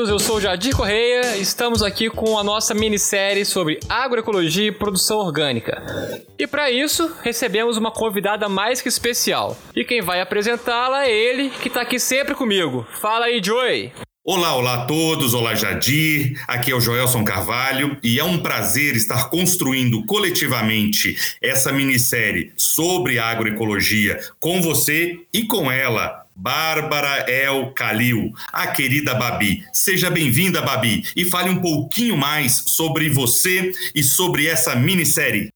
[0.00, 5.18] todos, eu sou Jadir Correia estamos aqui com a nossa minissérie sobre agroecologia e produção
[5.18, 5.82] orgânica.
[6.38, 9.58] E para isso, recebemos uma convidada mais que especial.
[9.76, 12.86] E quem vai apresentá-la é ele, que está aqui sempre comigo.
[13.00, 13.92] Fala aí, Joey!
[14.22, 18.94] Olá, olá a todos, olá Jadir, aqui é o Joelson Carvalho e é um prazer
[18.94, 28.32] estar construindo coletivamente essa minissérie sobre agroecologia com você e com ela, Bárbara El Calil,
[28.50, 29.62] a querida Babi.
[29.74, 35.52] Seja bem-vinda, Babi, e fale um pouquinho mais sobre você e sobre essa minissérie.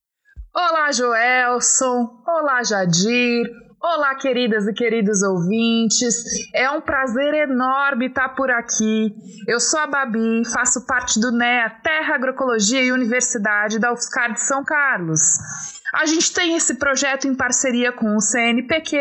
[0.54, 2.22] Olá, Joelson.
[2.26, 3.46] Olá, Jadir.
[3.82, 6.22] Olá, queridas e queridos ouvintes.
[6.54, 9.14] É um prazer enorme estar por aqui.
[9.48, 14.40] Eu sou a Babi, faço parte do NEA Terra Agroecologia e Universidade da UFSCar de
[14.40, 15.20] São Carlos.
[15.94, 18.96] A gente tem esse projeto em parceria com o CNPq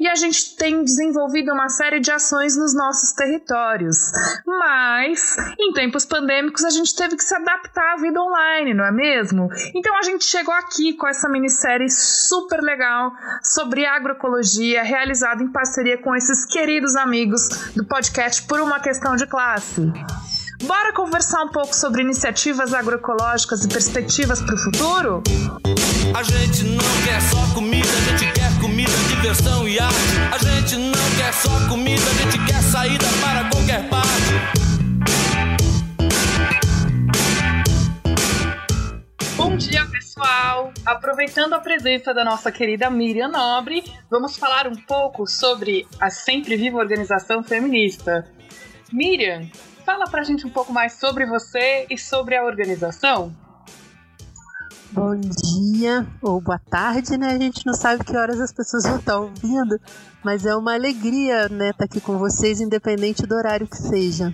[0.00, 3.96] e a gente tem desenvolvido uma série de ações nos nossos territórios.
[4.44, 8.90] Mas, em tempos pandêmicos, a gente teve que se adaptar à vida online, não é
[8.90, 9.48] mesmo?
[9.74, 15.98] Então a gente chegou aqui com essa minissérie super legal sobre agroecologia, realizada em parceria
[15.98, 19.92] com esses queridos amigos do podcast Por uma Questão de Classe.
[20.64, 25.22] Bora conversar um pouco sobre iniciativas agroecológicas e perspectivas para o futuro?
[26.12, 29.94] A gente não quer só comida, a gente quer comida, diversão e arte.
[30.32, 34.34] A gente não quer só comida, a gente quer saída para qualquer parte.
[39.36, 40.72] Bom dia, pessoal!
[40.84, 46.56] Aproveitando a presença da nossa querida Miriam Nobre, vamos falar um pouco sobre a Sempre
[46.56, 48.26] Viva Organização Feminista.
[48.92, 49.48] Miriam,
[49.84, 53.36] Fala pra gente um pouco mais sobre você e sobre a organização.
[54.94, 57.34] Bom dia ou boa tarde, né?
[57.34, 59.76] A gente não sabe que horas as pessoas vão estar ouvindo,
[60.24, 64.32] mas é uma alegria, né, estar aqui com vocês, independente do horário que seja.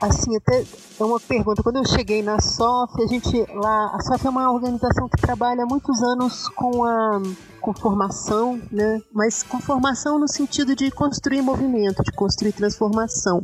[0.00, 0.64] assim, até
[0.98, 1.62] é uma pergunta.
[1.62, 5.62] Quando eu cheguei na SOF, a gente lá, a SOF é uma organização que trabalha
[5.62, 7.20] há muitos anos com a
[7.60, 9.02] com formação, né?
[9.12, 13.42] Mas com formação no sentido de construir movimento, de construir transformação.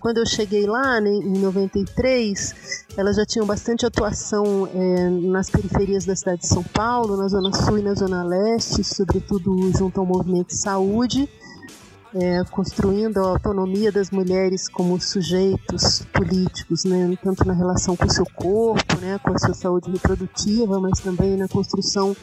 [0.00, 6.04] Quando eu cheguei lá, né, em 93, elas já tinham bastante atuação é, nas periferias
[6.04, 10.06] da cidade de São Paulo, na Zona Sul e na Zona Leste, sobretudo junto ao
[10.06, 11.28] movimento de saúde
[12.14, 18.10] é, construindo a autonomia das mulheres como sujeitos políticos, né, tanto na relação com o
[18.10, 22.16] seu corpo, né, com a sua saúde reprodutiva, mas também na construção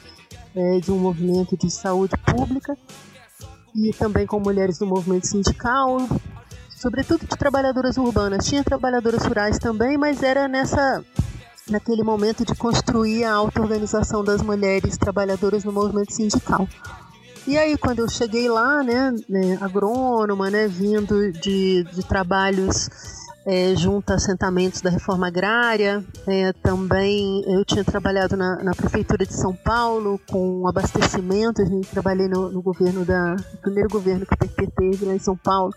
[0.56, 2.78] é, de um movimento de saúde pública
[3.76, 5.98] e também com mulheres do movimento sindical,
[6.70, 8.46] sobretudo de trabalhadoras urbanas.
[8.46, 11.04] Tinha trabalhadoras rurais também, mas era nessa
[11.70, 16.68] naquele momento de construir a auto-organização das mulheres trabalhadoras no movimento sindical.
[17.48, 22.90] E aí, quando eu cheguei lá, né, né agrônoma, né, vindo de, de trabalhos
[23.46, 29.26] é, junto a assentamentos da reforma agrária, é, também eu tinha trabalhado na, na, prefeitura
[29.26, 34.34] de São Paulo com abastecimento, gente trabalhei no, no governo da, no primeiro governo que
[34.34, 35.74] o PT teve lá em São Paulo,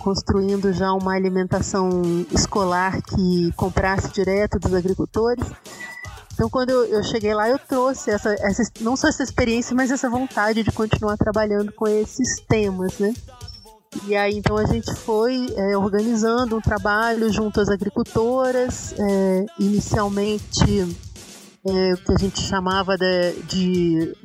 [0.00, 2.02] construindo já uma alimentação
[2.32, 5.44] escolar que comprasse direto dos agricultores.
[6.40, 9.90] Então, quando eu, eu cheguei lá, eu trouxe essa, essa, não só essa experiência, mas
[9.90, 13.12] essa vontade de continuar trabalhando com esses temas, né?
[14.06, 20.96] E aí, então, a gente foi é, organizando um trabalho junto às agricultoras, é, inicialmente
[21.66, 24.16] é, o que a gente chamava de, de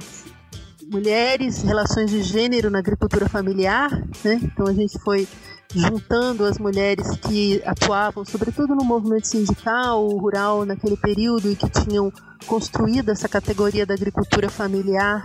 [0.89, 3.91] mulheres, relações de gênero na agricultura familiar,
[4.23, 4.39] né?
[4.41, 5.27] Então, a gente foi
[5.75, 12.11] juntando as mulheres que atuavam, sobretudo no movimento sindical, rural, naquele período e que tinham
[12.47, 15.23] construído essa categoria da agricultura familiar,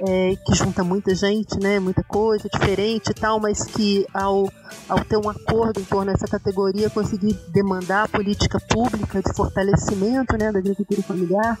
[0.00, 4.50] é, que junta muita gente, né, muita coisa diferente e tal, mas que ao,
[4.88, 10.36] ao ter um acordo em torno dessa categoria, conseguir demandar a política pública de fortalecimento
[10.38, 11.58] né, da agricultura familiar.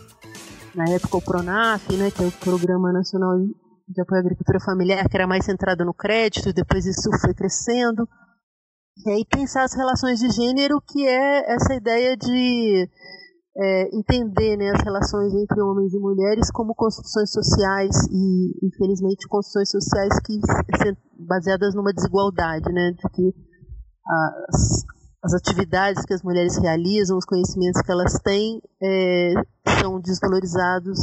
[0.74, 3.38] Na época, o PRONAF, né, que é o Programa Nacional
[3.88, 8.06] de apoio à agricultura familiar, que era mais centrado no crédito, depois isso foi crescendo.
[9.06, 12.88] E aí pensar as relações de gênero, que é essa ideia de
[13.56, 19.70] é, entender né, as relações entre homens e mulheres como construções sociais e, infelizmente, construções
[19.70, 20.38] sociais que
[21.26, 23.34] baseadas numa desigualdade, né, de que
[24.48, 24.84] as,
[25.24, 29.32] as atividades que as mulheres realizam, os conhecimentos que elas têm, é,
[29.80, 30.98] são desvalorizados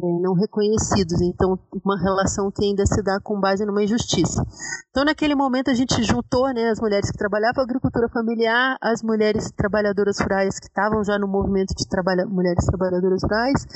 [0.00, 1.20] não reconhecidos.
[1.20, 4.44] Então, uma relação que ainda se dá com base numa injustiça.
[4.90, 9.02] Então, naquele momento, a gente juntou né, as mulheres que trabalhavam a agricultura familiar, as
[9.02, 13.66] mulheres trabalhadoras rurais que estavam já no movimento de trabalha, mulheres trabalhadoras rurais,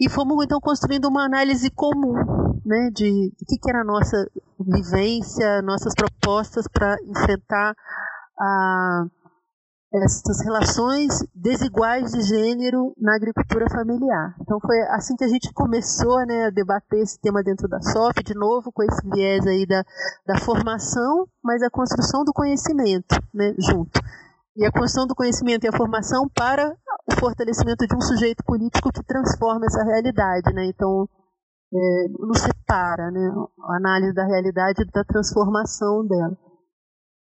[0.00, 2.14] e fomos então construindo uma análise comum
[2.64, 4.28] né, de o que, que era a nossa
[4.58, 7.74] vivência, nossas propostas para enfrentar
[8.38, 9.04] a
[10.04, 14.34] essas relações desiguais de gênero na agricultura familiar.
[14.40, 18.22] Então foi assim que a gente começou né, a debater esse tema dentro da SOF,
[18.22, 19.84] de novo com esse viés aí da,
[20.26, 24.00] da formação, mas a construção do conhecimento né, junto.
[24.56, 26.74] E a construção do conhecimento e a formação para
[27.06, 30.52] o fortalecimento de um sujeito político que transforma essa realidade.
[30.54, 30.66] Né?
[30.66, 31.06] Então,
[31.72, 33.30] é, não separa né,
[33.68, 36.36] a análise da realidade da transformação dela.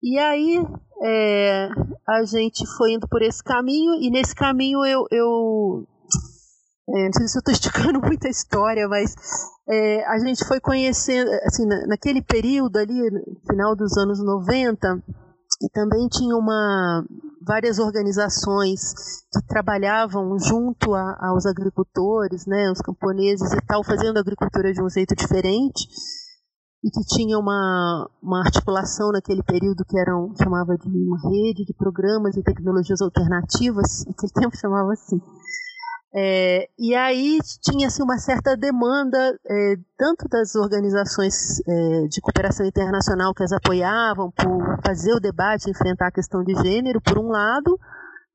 [0.03, 0.63] E aí
[1.01, 1.69] é,
[2.07, 5.05] a gente foi indo por esse caminho, e nesse caminho eu.
[5.11, 5.83] eu
[6.87, 9.15] é, não sei se eu estou esticando muita história, mas
[9.67, 12.99] é, a gente foi conhecendo, assim, na, naquele período ali,
[13.47, 15.03] final dos anos 90,
[15.61, 17.03] e também tinha uma,
[17.45, 18.93] várias organizações
[19.31, 24.89] que trabalhavam junto a, aos agricultores, né, os camponeses e tal, fazendo agricultura de um
[24.89, 25.87] jeito diferente
[26.85, 31.73] e que tinha uma, uma articulação naquele período que eram, chamava de uma rede de
[31.73, 35.19] programas e tecnologias alternativas, naquele tempo chamava assim.
[36.17, 39.17] É, e aí tinha assim, uma certa demanda,
[39.49, 45.69] é, tanto das organizações é, de cooperação internacional que as apoiavam por fazer o debate,
[45.69, 47.77] enfrentar a questão de gênero, por um lado,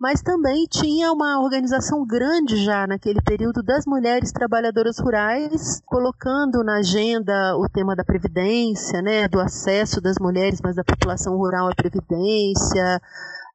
[0.00, 6.78] mas também tinha uma organização grande já naquele período das mulheres trabalhadoras rurais, colocando na
[6.78, 11.74] agenda o tema da previdência, né, do acesso das mulheres, mas da população rural à
[11.74, 12.98] previdência,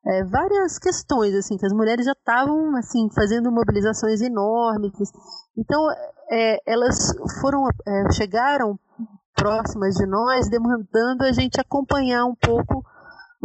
[0.06, 4.94] é, várias questões assim que as mulheres já estavam assim fazendo mobilizações enormes.
[5.58, 5.90] Então
[6.30, 7.12] é, elas
[7.42, 8.78] foram é, chegaram
[9.34, 12.86] próximas de nós, demandando a gente acompanhar um pouco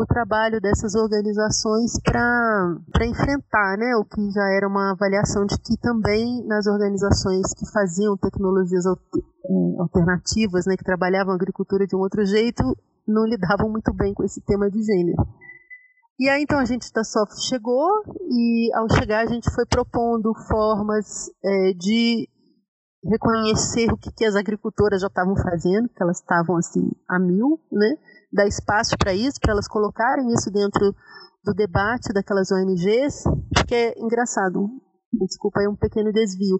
[0.02, 5.76] o trabalho dessas organizações para enfrentar né, o que já era uma avaliação de que
[5.78, 12.00] também nas organizações que faziam tecnologias é, alternativas, né, que trabalhavam a agricultura de um
[12.00, 12.62] outro jeito,
[13.06, 15.22] não lidavam muito bem com esse tema de gênero.
[16.18, 17.88] E aí então a gente da Soft chegou
[18.28, 22.28] e ao chegar a gente foi propondo formas é, de
[23.04, 27.58] reconhecer o que, que as agricultoras já estavam fazendo, que elas estavam assim a mil,
[27.72, 27.96] né?
[28.32, 30.94] Dar espaço para isso, para elas colocarem isso dentro
[31.44, 33.24] do debate daquelas ONGs,
[33.54, 34.68] porque é engraçado,
[35.12, 36.58] desculpa aí um pequeno desvio,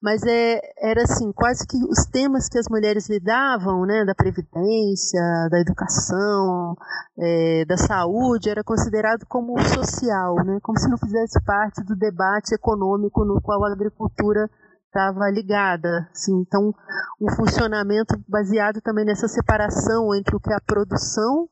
[0.00, 5.20] mas é, era assim, quase que os temas que as mulheres lidavam, né, da previdência,
[5.50, 6.76] da educação,
[7.18, 12.54] é, da saúde, era considerado como social, né, como se não fizesse parte do debate
[12.54, 14.48] econômico no qual a agricultura
[14.92, 16.06] estava ligada.
[16.12, 16.74] Assim, então,
[17.20, 21.48] um funcionamento baseado também nessa separação entre o que é a produção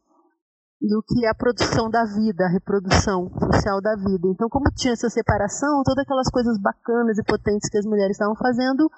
[0.83, 4.29] e o que é a produção da vida, a reprodução social da vida.
[4.29, 8.37] Então, como tinha essa separação, todas aquelas coisas bacanas e potentes que as mulheres estavam
[8.37, 8.89] fazendo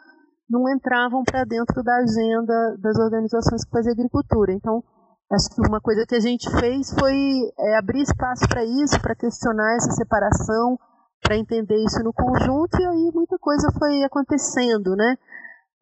[0.51, 4.53] não entravam para dentro da agenda das organizações que faziam agricultura.
[4.53, 4.83] Então,
[5.33, 7.17] acho que uma coisa que a gente fez foi
[7.59, 10.79] é, abrir espaço para isso, para questionar essa separação,
[11.23, 15.17] para entender isso no conjunto e aí muita coisa foi acontecendo, né?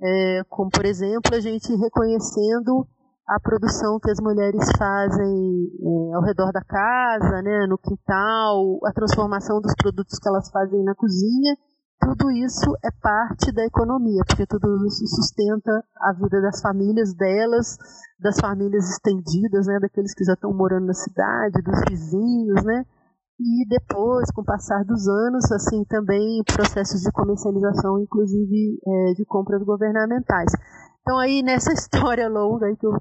[0.02, 2.86] É, como por exemplo a gente reconhecendo
[3.26, 8.92] a produção que as mulheres fazem é, ao redor da casa, né, no quintal, a
[8.92, 11.56] transformação dos produtos que elas fazem na cozinha,
[12.00, 15.70] tudo isso é parte da economia, porque tudo isso sustenta
[16.00, 17.76] a vida das famílias delas,
[18.18, 22.84] das famílias estendidas, né, daqueles que já estão morando na cidade, dos vizinhos, né,
[23.42, 29.24] e depois, com o passar dos anos, assim também processos de comercialização, inclusive é, de
[29.24, 30.52] compras governamentais.
[31.00, 33.00] Então aí nessa história longa aí que eu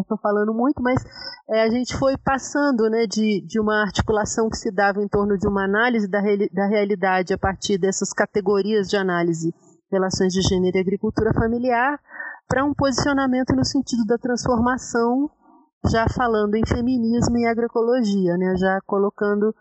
[0.00, 1.02] estou falando muito, mas
[1.50, 5.36] é, a gente foi passando né, de, de uma articulação que se dava em torno
[5.36, 6.20] de uma análise da,
[6.52, 9.52] da realidade a partir dessas categorias de análise,
[9.90, 11.98] relações de gênero e agricultura familiar,
[12.46, 15.30] para um posicionamento no sentido da transformação
[15.90, 19.54] já falando em feminismo e agroecologia, né, já colocando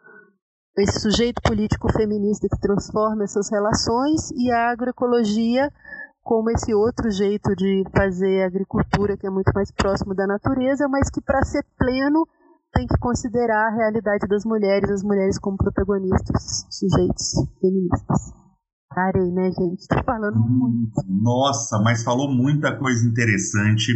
[0.77, 5.71] esse sujeito político feminista que transforma essas relações e a agroecologia
[6.23, 11.09] como esse outro jeito de fazer agricultura que é muito mais próximo da natureza, mas
[11.09, 12.25] que para ser pleno
[12.73, 18.33] tem que considerar a realidade das mulheres, as mulheres como protagonistas, sujeitos feministas.
[18.89, 19.87] Parei, né, gente?
[19.87, 20.47] Tô falando Hum.
[20.47, 21.01] muito.
[21.07, 23.91] Nossa, mas falou muita coisa interessante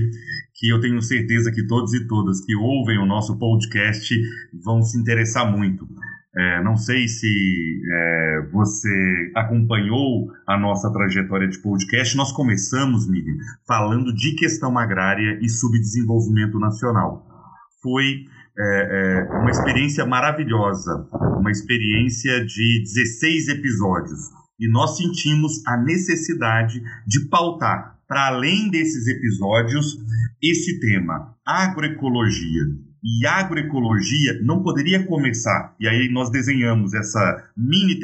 [0.56, 4.14] que eu tenho certeza que todos e todas que ouvem o nosso podcast
[4.64, 5.88] vão se interessar muito.
[6.38, 12.16] É, não sei se é, você acompanhou a nossa trajetória de podcast.
[12.16, 17.26] Nós começamos, Miriam, falando de questão agrária e subdesenvolvimento nacional.
[17.82, 18.26] Foi
[18.56, 21.08] é, é, uma experiência maravilhosa,
[21.40, 24.20] uma experiência de 16 episódios.
[24.60, 29.98] E nós sentimos a necessidade de pautar, para além desses episódios,
[30.42, 32.64] esse tema, agroecologia.
[33.10, 38.02] E agroecologia não poderia começar, e aí nós desenhamos essa mini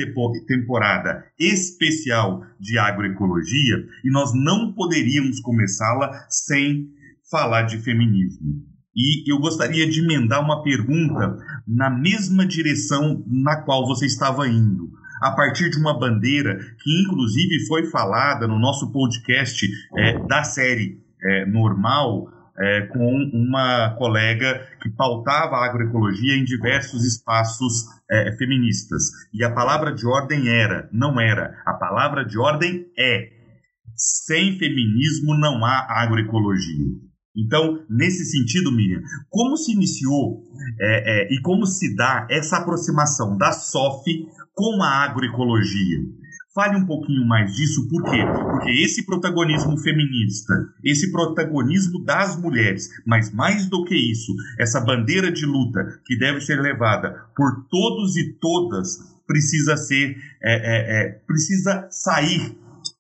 [0.47, 6.87] temporada especial de agroecologia, e nós não poderíamos começá-la sem
[7.29, 8.63] falar de feminismo.
[8.95, 11.35] E eu gostaria de emendar uma pergunta
[11.67, 14.89] na mesma direção na qual você estava indo
[15.21, 21.01] a partir de uma bandeira que, inclusive, foi falada no nosso podcast é, da série
[21.21, 29.03] é, normal, é, com uma colega que pautava a agroecologia em diversos espaços é, feministas.
[29.33, 33.29] E a palavra de ordem era, não era, a palavra de ordem é:
[33.95, 37.13] sem feminismo não há agroecologia.
[37.35, 40.43] Então, nesse sentido, Miriam, como se iniciou
[40.79, 44.03] é, é, e como se dá essa aproximação da SOF
[44.53, 45.99] com a agroecologia?
[46.53, 48.23] Fale um pouquinho mais disso, por quê?
[48.51, 55.31] Porque esse protagonismo feminista, esse protagonismo das mulheres, mas mais do que isso, essa bandeira
[55.31, 61.09] de luta que deve ser levada por todos e todas, precisa ser, é, é, é,
[61.25, 62.55] precisa sair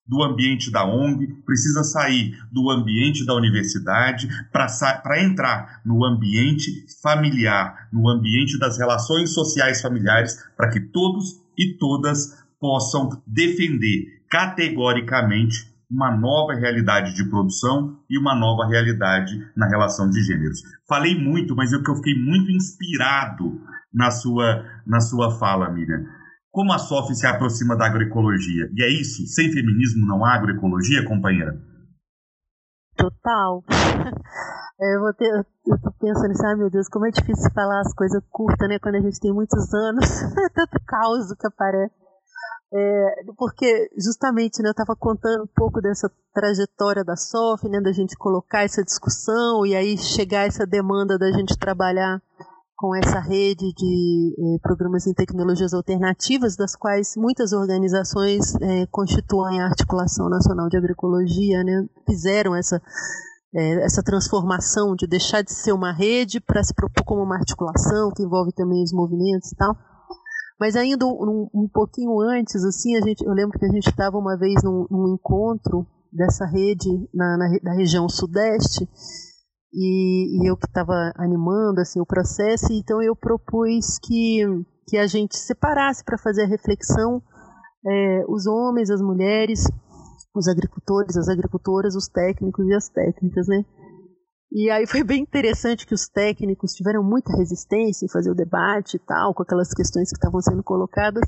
[0.07, 7.87] do ambiente da ONG, precisa sair do ambiente da universidade para entrar no ambiente familiar,
[7.93, 16.15] no ambiente das relações sociais familiares, para que todos e todas possam defender categoricamente uma
[16.15, 20.61] nova realidade de produção e uma nova realidade na relação de gêneros.
[20.87, 23.59] Falei muito, mas eu, eu fiquei muito inspirado
[23.93, 26.05] na sua, na sua fala, Miriam.
[26.49, 28.69] Como a SOF se aproxima da agroecologia?
[28.73, 29.27] E é isso?
[29.27, 31.59] Sem feminismo não há agroecologia, companheira?
[32.95, 33.61] Total.
[34.79, 37.93] Eu, vou ter, eu tô pensando assim, ai meu Deus, como é difícil falar as
[37.93, 38.79] coisas curtas, né?
[38.79, 40.03] Quando a gente tem muitos anos,
[40.53, 42.02] tanto caos que aparece.
[42.75, 47.91] É, porque justamente né, eu estava contando um pouco dessa trajetória da SOF, né, da
[47.91, 52.19] gente colocar essa discussão e aí chegar essa demanda da gente trabalhar
[52.75, 59.61] com essa rede de eh, programas em tecnologias alternativas, das quais muitas organizações eh, constituem
[59.61, 62.81] a Articulação Nacional de Agroecologia, né, fizeram essa,
[63.55, 68.11] eh, essa transformação de deixar de ser uma rede para se propor como uma articulação
[68.11, 69.77] que envolve também os movimentos e tal.
[70.63, 74.17] Mas ainda um, um pouquinho antes, assim, a gente, eu lembro que a gente estava
[74.17, 78.87] uma vez num, num, encontro dessa rede na, na, na região sudeste
[79.73, 84.39] e, e eu que estava animando assim o processo, então eu propus que
[84.87, 87.21] que a gente separasse para fazer a reflexão
[87.85, 89.69] é, os homens, as mulheres,
[90.33, 93.65] os agricultores, as agricultoras, os técnicos e as técnicas, né?
[94.55, 98.97] E aí foi bem interessante que os técnicos tiveram muita resistência em fazer o debate
[98.97, 101.23] e tal, com aquelas questões que estavam sendo colocadas.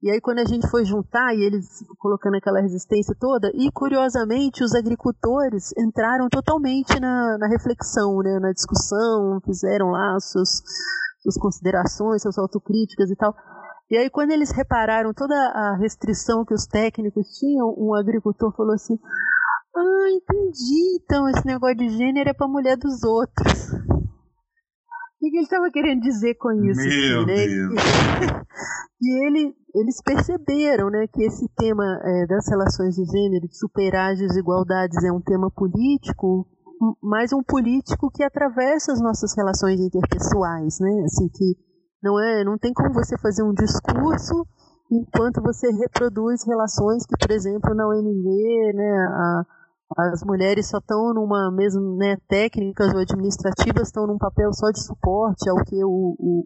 [0.00, 4.62] E aí quando a gente foi juntar e eles colocando aquela resistência toda, e curiosamente
[4.62, 10.62] os agricultores entraram totalmente na, na reflexão, né, na discussão, fizeram lá suas,
[11.20, 13.34] suas considerações, suas autocríticas e tal.
[13.90, 18.74] E aí quando eles repararam toda a restrição que os técnicos tinham, um agricultor falou
[18.74, 18.96] assim,
[19.74, 23.72] ah, entendi, então esse negócio de gênero é para mulher dos outros.
[25.22, 26.80] O que ele estava querendo dizer com isso?
[26.80, 27.46] Meu assim, né?
[27.46, 27.74] Deus.
[29.04, 34.12] E ele, eles perceberam né, que esse tema é, das relações de gênero, de superar
[34.12, 36.46] as desigualdades, é um tema político,
[37.02, 41.02] mas um político que atravessa as nossas relações interpessoais, né?
[41.04, 41.56] Assim que
[42.00, 44.46] não é, não tem como você fazer um discurso
[44.90, 49.42] enquanto você reproduz relações que, por exemplo, na ONG, né, a,
[49.96, 54.82] as mulheres só estão numa mesmo, né, técnicas ou administrativas estão num papel só de
[54.82, 56.44] suporte ao que o, o,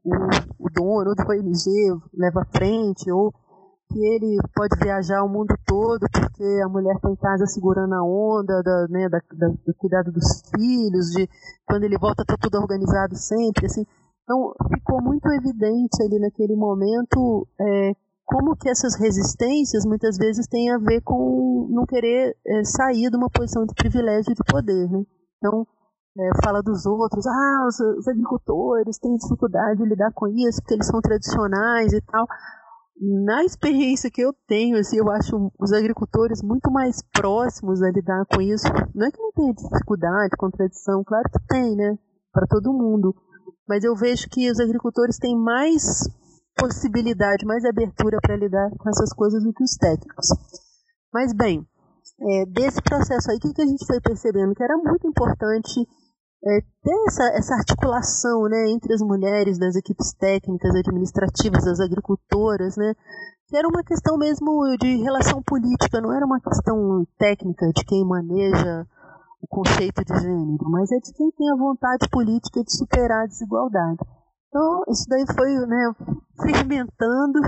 [0.59, 1.65] o, dono da ONG
[2.15, 3.33] leva à frente, ou
[3.91, 8.03] que ele pode viajar o mundo todo porque a mulher está em casa segurando a
[8.03, 11.29] onda da, né, da, da, do cuidado dos filhos, de
[11.67, 13.87] quando ele volta está tudo organizado sempre, assim.
[14.25, 17.93] Então ficou muito evidente ali naquele momento é,
[18.27, 23.17] como que essas resistências muitas vezes têm a ver com não querer é, sair de
[23.17, 25.05] uma posição de privilégio e de poder, né?
[25.39, 25.65] Então
[26.19, 30.75] é, fala dos outros, ah, os, os, agricultores têm dificuldade de lidar com isso, porque
[30.75, 32.27] eles são tradicionais e tal.
[32.99, 38.25] Na experiência que eu tenho, assim, eu acho os agricultores muito mais próximos a lidar
[38.27, 38.67] com isso.
[38.95, 41.97] Não é que não tenha dificuldade, contradição, claro que tem, né?
[42.33, 43.15] Para todo mundo.
[43.69, 46.09] Mas eu vejo que os agricultores têm mais
[46.57, 50.27] possibilidade, mais abertura para lidar com essas coisas do que os técnicos.
[51.13, 51.67] Mas bem,
[52.21, 54.55] é, desse processo aí, o que, que a gente foi percebendo?
[54.55, 55.87] Que era muito importante
[56.45, 62.77] é, ter essa, essa articulação né, entre as mulheres das equipes técnicas, administrativas, das agricultoras,
[62.77, 62.95] né,
[63.49, 68.05] que era uma questão mesmo de relação política, não era uma questão técnica de quem
[68.05, 68.87] maneja
[69.41, 73.27] o conceito de gênero, mas é de quem tem a vontade política de superar a
[73.27, 73.99] desigualdade.
[74.49, 75.93] Então, isso daí foi né,
[76.37, 77.41] fermentando,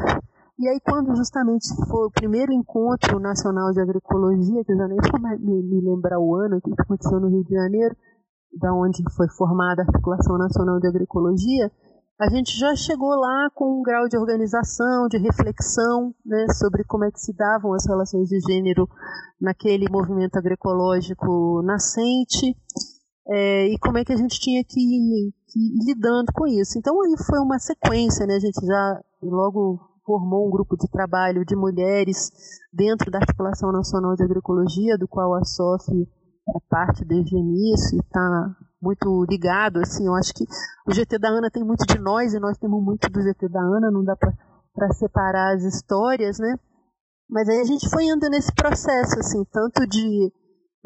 [0.58, 4.98] e aí quando justamente foi o primeiro encontro nacional de agroecologia, que eu já nem
[5.38, 7.96] me, lembrar o ano, que aconteceu no Rio de Janeiro,
[8.58, 11.70] da onde foi formada a Articulação Nacional de Agroecologia,
[12.20, 17.04] a gente já chegou lá com um grau de organização, de reflexão né, sobre como
[17.04, 18.88] é que se davam as relações de gênero
[19.40, 22.56] naquele movimento agroecológico nascente
[23.28, 26.78] é, e como é que a gente tinha que, que ir lidando com isso.
[26.78, 31.44] Então aí foi uma sequência, né, a gente já logo formou um grupo de trabalho
[31.44, 32.30] de mulheres
[32.72, 37.96] dentro da Articulação Nacional de Agroecologia, do qual a SOF é parte desde o início
[37.96, 40.44] e está muito ligado, assim, eu acho que
[40.86, 43.60] o GT da Ana tem muito de nós e nós temos muito do GT da
[43.60, 46.56] Ana, não dá para separar as histórias, né?
[47.28, 50.32] Mas aí a gente foi indo nesse processo, assim, tanto de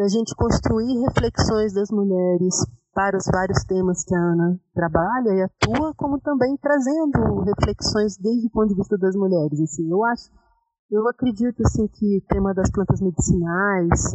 [0.00, 2.54] a gente construir reflexões das mulheres
[2.94, 8.46] para os vários temas que a Ana trabalha e atua, como também trazendo reflexões desde
[8.46, 10.30] o ponto de vista das mulheres, assim, eu acho,
[10.90, 14.14] eu acredito, assim, que o tema das plantas medicinais,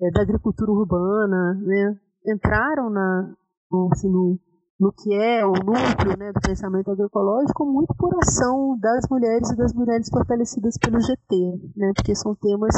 [0.00, 3.34] é, da agricultura urbana, né, entraram na,
[3.92, 4.38] assim, no,
[4.78, 9.56] no, que é o núcleo né, do pensamento agroecológico muito por ação das mulheres e
[9.56, 12.74] das mulheres fortalecidas pelo GT, né, porque são temas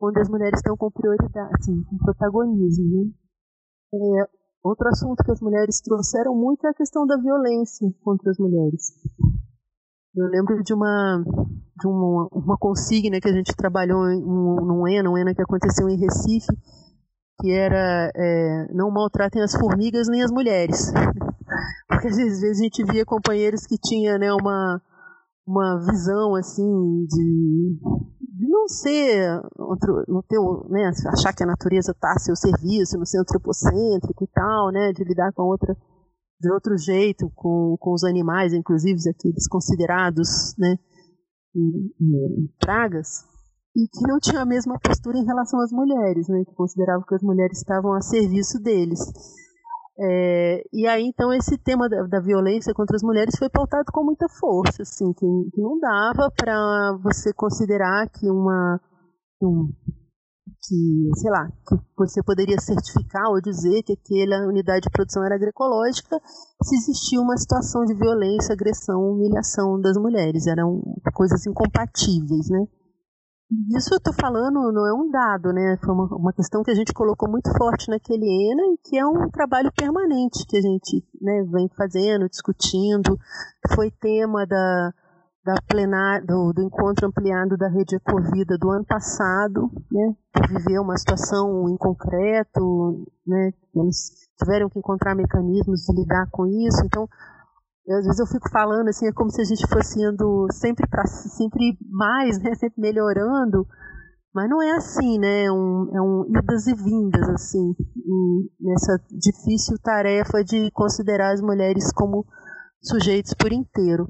[0.00, 2.84] onde as mulheres estão com prioridade, assim, com protagonismo.
[2.84, 3.10] Né.
[3.94, 4.28] É,
[4.62, 8.92] outro assunto que as mulheres trouxeram muito é a questão da violência contra as mulheres.
[10.16, 11.24] Eu lembro de uma
[11.76, 15.42] de uma, uma consigna que a gente trabalhou em um, num ENA, um ENA que
[15.42, 16.46] aconteceu em Recife,
[17.40, 20.92] que era é, não maltratem as formigas nem as mulheres.
[21.88, 24.80] Porque às vezes a gente via companheiros que tinham né, uma,
[25.46, 27.78] uma visão assim de,
[28.34, 29.40] de não ser
[30.08, 34.26] não ter, né, achar que a natureza está a seu serviço, não ser antropocêntrico e
[34.28, 35.76] tal, né, de lidar com outra
[36.40, 40.76] de outro jeito com, com os animais, inclusive aqueles considerados né,
[42.58, 43.24] pragas,
[43.74, 47.14] e que não tinha a mesma postura em relação às mulheres, né, que consideravam que
[47.14, 49.00] as mulheres estavam a serviço deles.
[49.96, 54.02] É, e aí então esse tema da, da, violência contra as mulheres foi pautado com
[54.02, 58.80] muita força, assim, que, que não dava para você considerar que uma
[59.40, 59.72] um,
[60.66, 65.34] que, sei lá, que você poderia certificar ou dizer que aquela unidade de produção era
[65.34, 66.20] agroecológica
[66.62, 70.46] se existia uma situação de violência, agressão, humilhação das mulheres.
[70.46, 72.66] Eram coisas incompatíveis, né?
[73.76, 75.76] Isso eu estou falando não é um dado, né?
[75.84, 79.06] Foi uma, uma, questão que a gente colocou muito forte naquele ENA e que é
[79.06, 83.18] um trabalho permanente que a gente né, vem fazendo, discutindo.
[83.74, 84.92] Foi tema da,
[85.44, 90.78] da plenar, do, do, encontro ampliado da rede Ecovida do ano passado, né, por viver
[90.80, 97.06] uma situação em concreto, né, eles tiveram que encontrar mecanismos de lidar com isso, então
[97.92, 101.06] às vezes eu fico falando assim, é como se a gente fosse indo sempre para
[101.06, 103.66] sempre mais, né, sempre melhorando,
[104.34, 107.74] mas não é assim, né, é um, é um idas e vindas, assim,
[108.60, 112.24] nessa difícil tarefa de considerar as mulheres como
[112.82, 114.08] sujeitos por inteiro.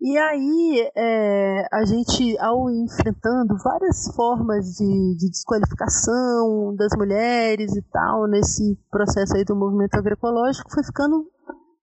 [0.00, 7.82] E aí, é, a gente, ao enfrentando várias formas de, de, desqualificação das mulheres e
[7.90, 11.26] tal, nesse processo aí do movimento agroecológico, foi ficando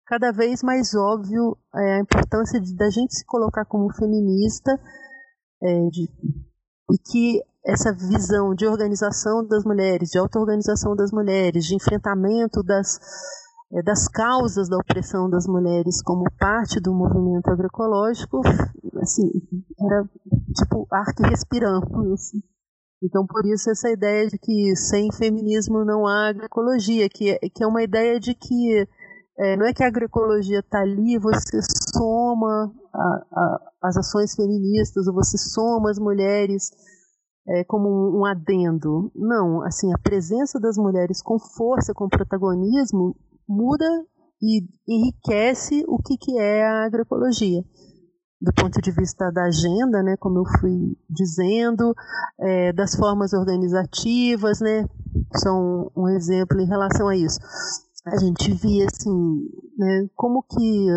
[0.06, 4.80] cada vez mais óbvio é, a importância de, da gente se colocar como feminista
[5.62, 6.10] é, de,
[6.91, 13.00] e que essa visão de organização das mulheres, de auto-organização das mulheres, de enfrentamento das
[13.74, 18.41] é, das causas da opressão das mulheres como parte do movimento agroecológico,
[19.02, 19.28] assim,
[19.80, 20.08] era
[20.56, 22.13] tipo ar que respiramos.
[22.13, 22.44] Assim.
[23.04, 27.63] Então, por isso, essa ideia de que sem feminismo não há agroecologia, que é, que
[27.63, 28.88] é uma ideia de que
[29.38, 31.60] é, não é que a agroecologia está ali, você
[31.93, 36.69] soma a, a, as ações feministas, ou você soma as mulheres
[37.48, 39.12] é, como um, um adendo.
[39.13, 43.15] Não, assim, a presença das mulheres com força, com protagonismo,
[43.48, 43.86] muda
[44.41, 47.62] e enriquece o que, que é a agroecologia.
[48.41, 51.93] Do ponto de vista da agenda, né, como eu fui dizendo,
[52.39, 54.86] é, das formas organizativas, né,
[55.36, 57.39] são um exemplo em relação a isso.
[58.06, 60.88] A gente via assim, né, como que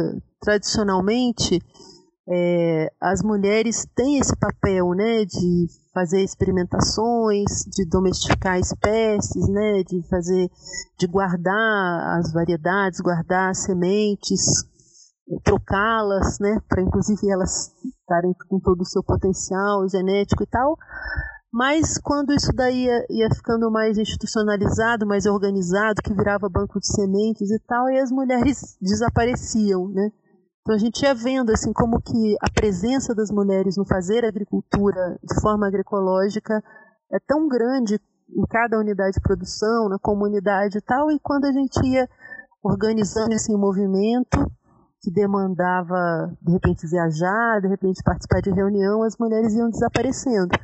[0.41, 1.59] tradicionalmente
[2.29, 10.07] é, as mulheres têm esse papel, né, de fazer experimentações, de domesticar espécies, né, de
[10.09, 10.51] fazer,
[10.99, 14.45] de guardar as variedades, guardar as sementes,
[15.43, 20.77] trocá-las, né, para inclusive elas estarem com todo o seu potencial genético e tal.
[21.59, 26.87] Mas quando isso daí ia, ia, ficando mais institucionalizado, mais organizado, que virava banco de
[26.87, 30.13] sementes e tal, e as mulheres desapareciam, né?
[30.61, 35.19] Então a gente ia vendo assim como que a presença das mulheres no fazer agricultura
[35.21, 36.63] de forma agroecológica
[37.13, 41.53] é tão grande em cada unidade de produção, na comunidade e tal, e quando a
[41.53, 42.09] gente ia
[42.63, 44.47] organizando esse movimento
[45.03, 50.57] que demandava de repente viajar, de repente participar de reunião, as mulheres iam desaparecendo.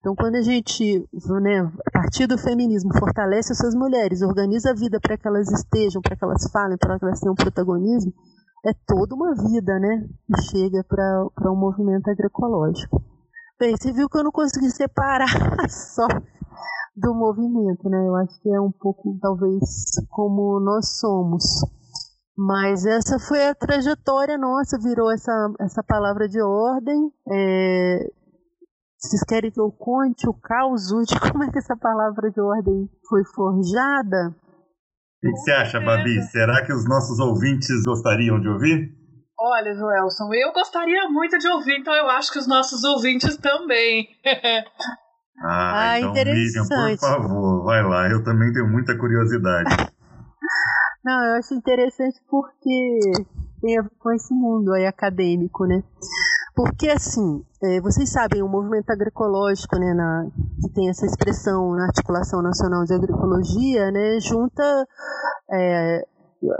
[0.00, 1.08] Então, quando a gente,
[1.42, 6.00] né, a partir do feminismo, fortalece essas mulheres, organiza a vida para que elas estejam,
[6.00, 8.12] para que elas falem, para que elas tenham protagonismo,
[8.64, 10.08] é toda uma vida, né?
[10.26, 13.02] Que chega para um movimento agroecológico.
[13.58, 15.26] Bem, você viu que eu não consegui separar
[15.68, 16.06] só
[16.96, 18.06] do movimento, né?
[18.06, 19.64] Eu acho que é um pouco, talvez,
[20.10, 21.44] como nós somos.
[22.36, 27.12] Mas essa foi a trajetória nossa, virou essa, essa palavra de ordem.
[27.28, 28.10] É,
[28.98, 32.88] vocês querem que eu conte o caos de como é que essa palavra de ordem
[33.08, 34.34] foi forjada?
[35.22, 36.22] O que você acha, Babi?
[36.30, 38.98] Será que os nossos ouvintes gostariam de ouvir?
[39.40, 44.08] Olha, Joelson, eu gostaria muito de ouvir, então eu acho que os nossos ouvintes também.
[45.44, 48.08] ah, ah, então, Miriam, por favor, vai lá.
[48.08, 49.70] Eu também tenho muita curiosidade.
[51.04, 52.98] Não, eu acho interessante porque
[53.60, 55.82] tem a ver com esse mundo aí acadêmico, né?
[56.58, 60.26] Porque, assim, é, vocês sabem, o movimento agroecológico, né, na,
[60.60, 64.84] que tem essa expressão na Articulação Nacional de Agroecologia, né, junta
[65.52, 66.04] é,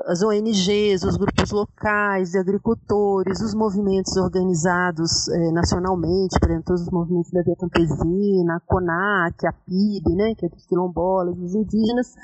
[0.06, 6.90] as ONGs, os grupos locais agricultores, os movimentos organizados é, nacionalmente, por exemplo, todos os
[6.90, 12.14] movimentos da Via Campesina, a CONAC, a PIB, né, que é dos quilombolas, dos indígenas,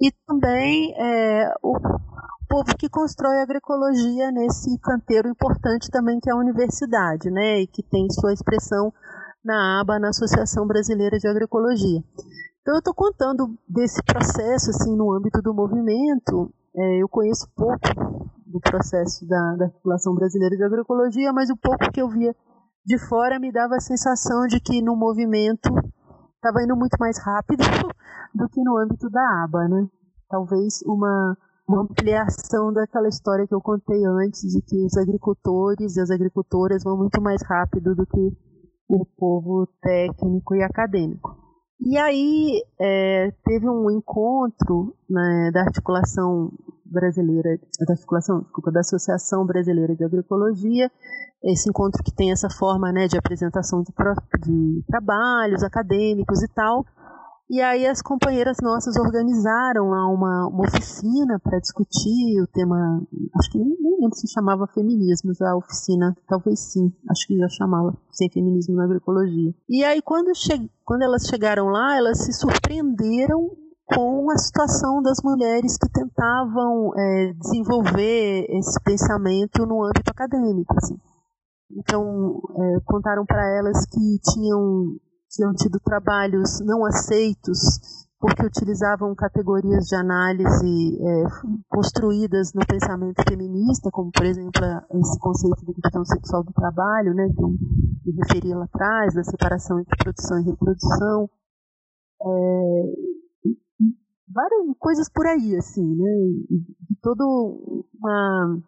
[0.00, 1.78] e também é, o
[2.48, 7.66] povo que constrói a agroecologia nesse canteiro importante também que é a universidade, né, e
[7.66, 8.92] que tem sua expressão
[9.44, 12.02] na aba na Associação Brasileira de Agroecologia.
[12.60, 16.52] Então eu estou contando desse processo assim no âmbito do movimento.
[16.76, 17.78] É, eu conheço pouco
[18.46, 22.34] do processo da, da articulação brasileira de agroecologia, mas o pouco que eu via
[22.84, 25.70] de fora me dava a sensação de que no movimento
[26.40, 27.62] estava indo muito mais rápido
[28.34, 29.86] do que no âmbito da aba, né?
[30.28, 31.36] Talvez uma
[31.68, 36.82] uma ampliação daquela história que eu contei antes, de que os agricultores e as agricultoras
[36.82, 38.36] vão muito mais rápido do que
[38.88, 41.38] o povo técnico e acadêmico.
[41.80, 46.50] E aí é, teve um encontro né, da articulação
[46.90, 50.90] brasileira, da desculpa, da Associação Brasileira de Agroecologia,
[51.44, 53.92] esse encontro que tem essa forma né, de apresentação de,
[54.44, 56.84] de trabalhos acadêmicos e tal,
[57.50, 63.02] e aí as companheiras nossas organizaram lá uma, uma oficina para discutir o tema,
[63.36, 67.92] acho que nem lembro se chamava feminismo a oficina, talvez sim, acho que já chamava,
[68.12, 69.52] sem feminismo na agroecologia.
[69.68, 73.50] E aí quando, che quando elas chegaram lá, elas se surpreenderam
[73.94, 80.74] com a situação das mulheres que tentavam é, desenvolver esse pensamento no âmbito acadêmico.
[80.76, 80.96] Assim.
[81.70, 84.96] Então, é, contaram para elas que tinham
[85.30, 87.60] tinham tido trabalhos não aceitos
[88.20, 91.24] porque utilizavam categorias de análise é,
[91.70, 94.60] construídas no pensamento feminista, como, por exemplo,
[94.92, 99.24] esse conceito de questão sexual do trabalho, né, que eu me referi lá atrás, da
[99.24, 101.30] separação entre produção e reprodução.
[102.22, 103.10] É,
[104.32, 106.10] várias coisas por aí, assim, né,
[106.48, 108.58] de toda uma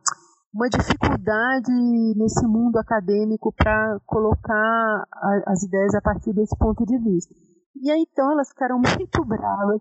[0.54, 1.72] uma dificuldade
[2.14, 7.34] nesse mundo acadêmico para colocar a, as ideias a partir desse ponto de vista.
[7.80, 9.80] E aí então elas ficaram muito bravas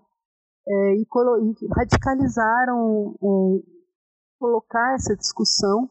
[0.68, 3.82] é, e, e, radicalizaram é,
[4.40, 5.90] colocar essa discussão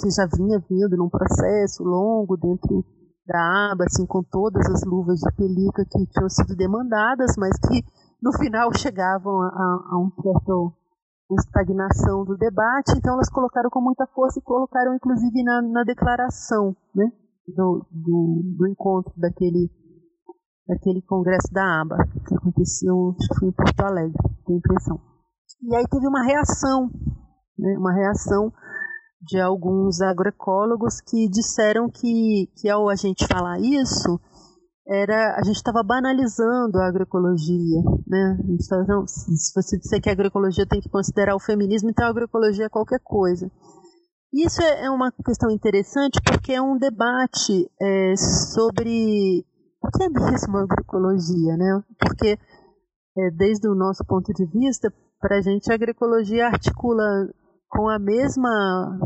[0.00, 2.84] que já vinha vindo num processo longo dentro
[3.26, 7.84] da aba, assim, com todas as luvas de pelica que tinham sido demandadas, mas que
[8.22, 9.48] no final chegavam a,
[9.90, 10.72] a um certo
[11.36, 16.74] estagnação do debate, então elas colocaram com muita força e colocaram inclusive na, na declaração
[16.94, 17.10] né,
[17.46, 19.70] do, do, do, encontro daquele,
[20.66, 25.00] daquele congresso da ABA, que aconteceu, acho que foi em Porto Alegre, tenho impressão.
[25.62, 26.90] E aí teve uma reação,
[27.58, 28.50] né, uma reação
[29.20, 34.18] de alguns agroecólogos que disseram que, que ao a gente falar isso,
[34.88, 38.38] era a gente estava banalizando a agroecologia, né?
[38.68, 42.08] Tava, não, se você disser que a agroecologia tem que considerar o feminismo, então a
[42.08, 43.50] agroecologia é qualquer coisa.
[44.32, 49.44] Isso é, é uma questão interessante porque é um debate é, sobre
[49.82, 51.82] o que é mesmo agroecologia, né?
[51.98, 52.38] Porque
[53.18, 57.28] é, desde o nosso ponto de vista, para a gente a agroecologia articula
[57.68, 58.98] com a mesma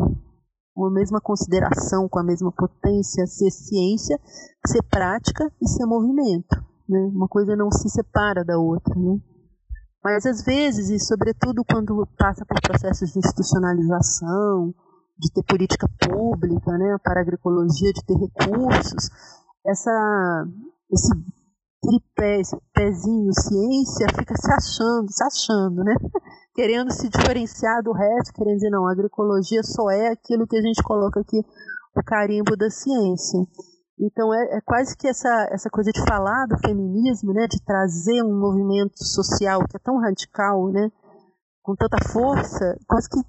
[0.74, 4.18] com a mesma consideração, com a mesma potência, ser ciência,
[4.66, 6.56] ser prática e ser movimento.
[6.88, 6.98] Né?
[7.14, 8.94] Uma coisa não se separa da outra.
[8.94, 9.20] Né?
[10.02, 14.74] Mas às vezes, e sobretudo quando passa por processos de institucionalização,
[15.18, 19.10] de ter política pública né, para a agroecologia, de ter recursos,
[19.64, 20.46] essa,
[20.90, 21.08] esse
[21.82, 25.94] tripé, esse pezinho ciência fica se achando, se achando, né?
[26.54, 30.62] Querendo se diferenciar do resto, querendo dizer, não, a agroecologia só é aquilo que a
[30.62, 31.38] gente coloca aqui,
[31.96, 33.40] o carimbo da ciência.
[33.98, 38.22] Então é, é, quase que essa, essa coisa de falar do feminismo, né, de trazer
[38.22, 40.90] um movimento social que é tão radical, né,
[41.62, 43.20] com tanta força, quase que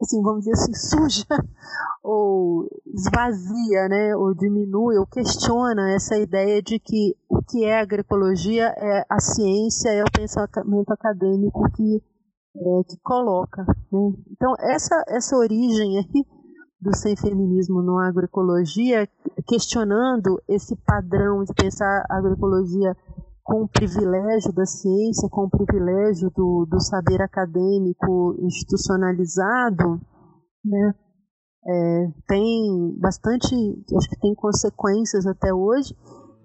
[0.00, 1.26] assim, vamos dizer assim, suja
[2.02, 8.66] ou esvazia, né, ou diminui ou questiona essa ideia de que o que é agroecologia
[8.76, 12.02] é a ciência, é o pensamento acadêmico que,
[12.56, 13.64] é, que coloca.
[13.92, 14.12] Né?
[14.30, 16.26] Então, essa, essa origem aí
[16.80, 19.08] do sem feminismo no agroecologia,
[19.46, 22.96] questionando esse padrão de pensar agroecologia
[23.48, 29.98] com o privilégio da ciência, com o privilégio do, do saber acadêmico institucionalizado,
[30.62, 30.94] né,
[31.66, 33.54] é, tem bastante,
[33.96, 35.96] acho que tem consequências até hoje,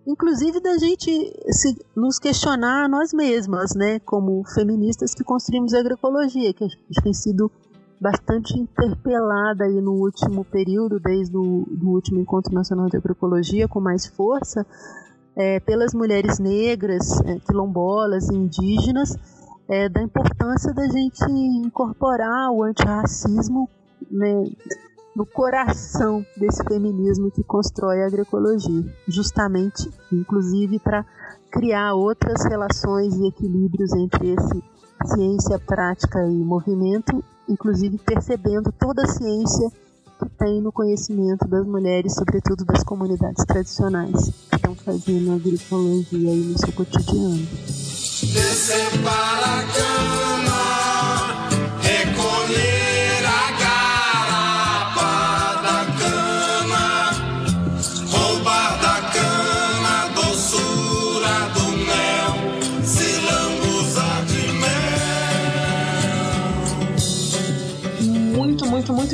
[0.07, 1.11] inclusive da gente
[1.51, 6.65] se, nos questionar nós mesmas, né, como feministas que construímos a agroecologia, que
[7.03, 7.51] tem sido
[7.99, 13.81] bastante interpelada aí no último período, desde o do último Encontro Nacional de Agroecologia, com
[13.81, 14.65] mais força,
[15.35, 19.17] é, pelas mulheres negras, é, quilombolas e indígenas,
[19.67, 23.69] é, da importância da gente incorporar o antirracismo
[24.11, 24.43] né,
[25.15, 31.05] no coração desse feminismo que constrói a agroecologia, justamente, inclusive, para
[31.51, 34.63] criar outras relações e equilíbrios entre esse
[35.05, 39.69] ciência, prática e movimento, inclusive percebendo toda a ciência
[40.19, 46.43] que tem no conhecimento das mulheres, sobretudo das comunidades tradicionais, que estão fazendo agroecologia aí
[46.45, 47.47] no seu cotidiano.
[48.33, 50.32] Descer para a cama,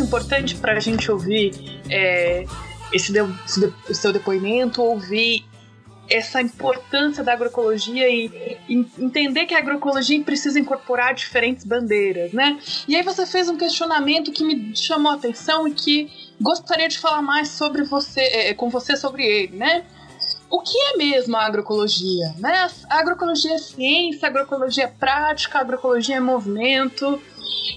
[0.09, 2.43] importante para a gente ouvir é,
[2.91, 5.45] esse, de, esse de, seu depoimento, ouvir
[6.09, 12.59] essa importância da agroecologia e, e, entender que a agroecologia precisa incorporar diferentes bandeiras, né?
[12.87, 16.09] E aí você fez um questionamento que me chamou a atenção e que
[16.41, 19.85] gostaria de falar mais sobre você, é, com você sobre ele, né?
[20.49, 22.33] O que é mesmo a agroecologia?
[22.39, 22.67] Né?
[22.89, 27.21] A agroecologia é ciência, a agroecologia é prática, a agroecologia é movimento.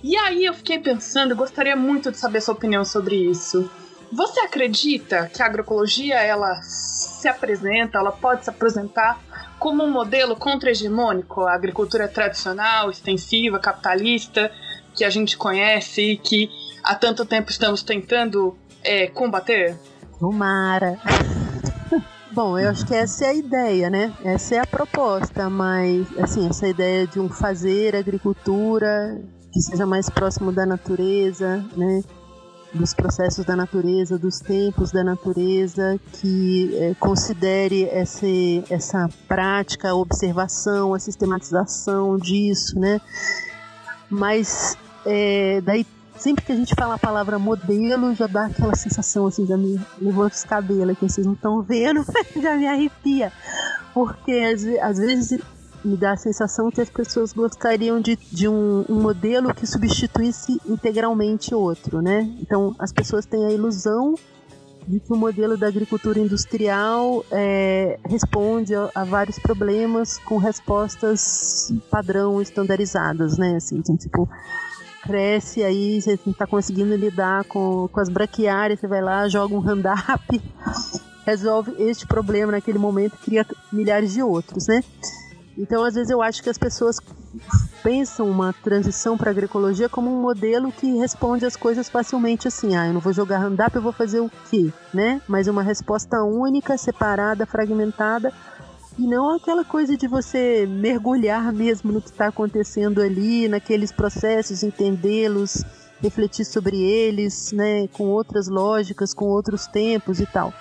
[0.02, 3.70] E aí eu fiquei pensando, gostaria muito de saber sua opinião sobre isso.
[4.12, 9.18] Você acredita que a agroecologia ela se apresenta, ela pode se apresentar
[9.58, 14.50] como um modelo contra-hegemônico à agricultura tradicional, extensiva, capitalista,
[14.94, 16.50] que a gente conhece e que
[16.82, 19.78] há tanto tempo estamos tentando é, combater?
[20.18, 20.98] Tomara!
[22.32, 24.12] Bom, eu acho que essa é a ideia, né?
[24.24, 30.08] Essa é a proposta, mas, assim, essa ideia de um fazer agricultura que seja mais
[30.08, 32.02] próximo da natureza, né?
[32.74, 38.26] dos processos da natureza, dos tempos da natureza, que é, considere essa,
[38.70, 42.98] essa prática, a observação, a sistematização disso, né?
[44.08, 45.86] Mas é, daí
[46.16, 49.78] sempre que a gente fala a palavra modelo, já dá aquela sensação assim, já me
[50.00, 52.04] levanta os cabelos que vocês não estão vendo,
[52.40, 53.32] já me arrepia.
[53.92, 55.40] Porque às, às vezes
[55.84, 60.60] me dá a sensação que as pessoas gostariam de, de um, um, modelo que substituísse
[60.66, 62.22] integralmente outro, né?
[62.40, 64.14] Então, as pessoas têm a ilusão
[64.86, 71.72] de que o modelo da agricultura industrial é, responde a, a, vários problemas com respostas
[71.90, 73.56] padrão estandarizadas, né?
[73.56, 74.28] Assim, então, tipo,
[75.02, 79.60] cresce aí, você está conseguindo lidar com, com as braquiárias, você vai lá, joga um
[79.60, 80.42] hand-up
[81.24, 84.82] resolve este problema naquele momento cria milhares de outros, né?
[85.56, 86.96] Então, às vezes, eu acho que as pessoas
[87.82, 92.86] pensam uma transição para agroecologia como um modelo que responde as coisas facilmente assim, ah,
[92.86, 95.20] eu não vou jogar handap, eu vou fazer o quê, né?
[95.28, 98.32] Mas uma resposta única, separada, fragmentada,
[98.98, 104.62] e não aquela coisa de você mergulhar mesmo no que está acontecendo ali, naqueles processos,
[104.62, 105.64] entendê-los,
[106.00, 110.52] refletir sobre eles, né, com outras lógicas, com outros tempos e tal.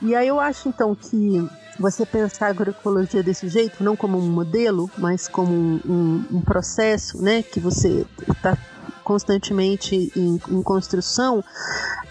[0.00, 1.46] E aí eu acho então que
[1.78, 6.40] você pensar a agroecologia desse jeito, não como um modelo, mas como um, um, um
[6.40, 8.56] processo, né, que você está
[9.02, 11.44] constantemente em, em construção,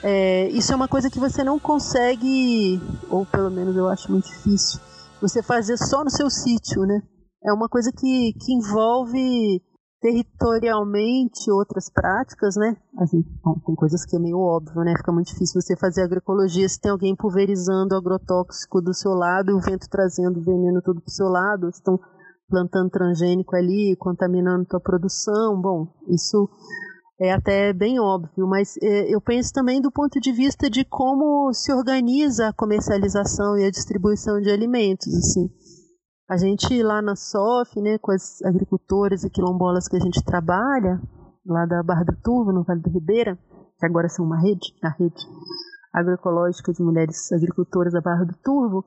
[0.03, 4.27] é, isso é uma coisa que você não consegue, ou pelo menos eu acho muito
[4.27, 4.79] difícil,
[5.21, 7.01] você fazer só no seu sítio, né?
[7.45, 9.61] É uma coisa que, que envolve
[10.03, 12.75] territorialmente outras práticas, né?
[12.99, 14.93] Assim, bom, tem coisas que é meio óbvio, né?
[14.97, 19.53] Fica muito difícil você fazer agroecologia se tem alguém pulverizando agrotóxico do seu lado e
[19.53, 21.97] o vento trazendo veneno todo pro seu lado, estão
[22.49, 25.59] plantando transgênico ali, contaminando tua produção.
[25.61, 26.49] Bom, isso
[27.17, 31.53] é até bem óbvio, mas é, eu penso também do ponto de vista de como
[31.53, 35.49] se organiza a comercialização e a distribuição de alimentos, assim.
[36.33, 40.99] A gente lá na SOF, né, com as agricultoras e quilombolas que a gente trabalha,
[41.45, 43.37] lá da Barra do Turvo, no Vale do Ribeira,
[43.77, 45.23] que agora são uma rede, a rede
[45.93, 48.83] agroecológica de mulheres agricultoras da Barra do Turvo,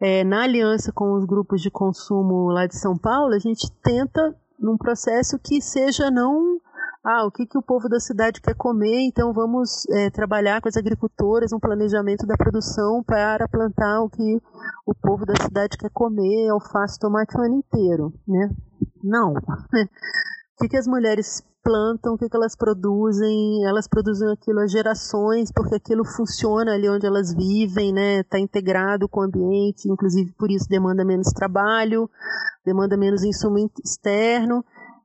[0.00, 4.34] é, na aliança com os grupos de consumo lá de São Paulo, a gente tenta
[4.58, 6.58] num processo que seja não
[7.04, 10.68] ah, o que, que o povo da cidade quer comer, então vamos é, trabalhar com
[10.68, 14.40] as agricultoras um planejamento da produção para plantar o que
[14.86, 18.48] o povo da cidade quer comer, alface, tomate o ano inteiro, né?
[19.02, 19.34] Não.
[19.36, 24.66] o que, que as mulheres plantam, o que, que elas produzem, elas produzem aquilo há
[24.66, 28.20] gerações, porque aquilo funciona ali onde elas vivem, né?
[28.20, 32.08] Está integrado com o ambiente, inclusive por isso demanda menos trabalho,
[32.64, 34.64] demanda menos insumo externo.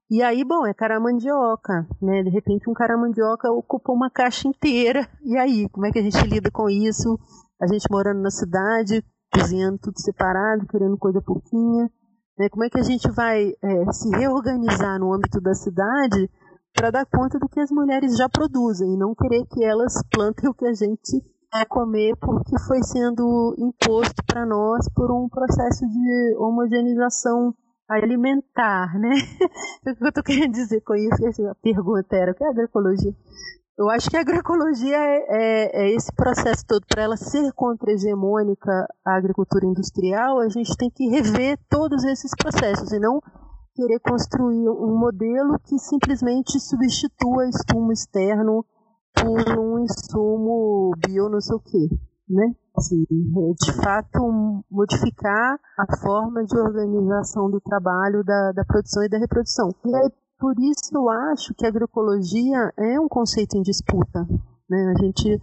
[0.09, 2.23] E aí, bom, é caramandioca, né?
[2.23, 5.07] De repente um caramandioca ocupou uma caixa inteira.
[5.23, 7.19] E aí, como é que a gente lida com isso?
[7.61, 11.91] A gente morando na cidade, cozinhando tudo separado, querendo coisa pouquinha.
[12.39, 12.49] Né?
[12.49, 16.27] Como é que a gente vai é, se reorganizar no âmbito da cidade
[16.73, 20.49] para dar conta do que as mulheres já produzem e não querer que elas plantem
[20.49, 25.85] o que a gente quer comer porque foi sendo imposto para nós por um processo
[25.85, 27.53] de homogeneização
[27.89, 29.09] alimentar, né?
[29.87, 31.47] o que eu estou querendo dizer com isso?
[31.47, 33.13] A pergunta era, o que é agroecologia?
[33.77, 36.85] Eu acho que a agroecologia é, é, é esse processo todo.
[36.85, 42.91] Para ela ser contra-hegemônica a agricultura industrial, a gente tem que rever todos esses processos
[42.91, 43.21] e não
[43.73, 48.65] querer construir um modelo que simplesmente substitua insumo externo
[49.13, 52.53] por um insumo bio não sei o quê né?
[52.77, 59.17] Assim, de fato, modificar a forma de organização do trabalho, da, da produção e da
[59.17, 59.69] reprodução.
[59.85, 64.25] E aí, por isso eu acho que a agroecologia é um conceito em disputa.
[64.69, 64.93] Né?
[64.95, 65.39] A gente,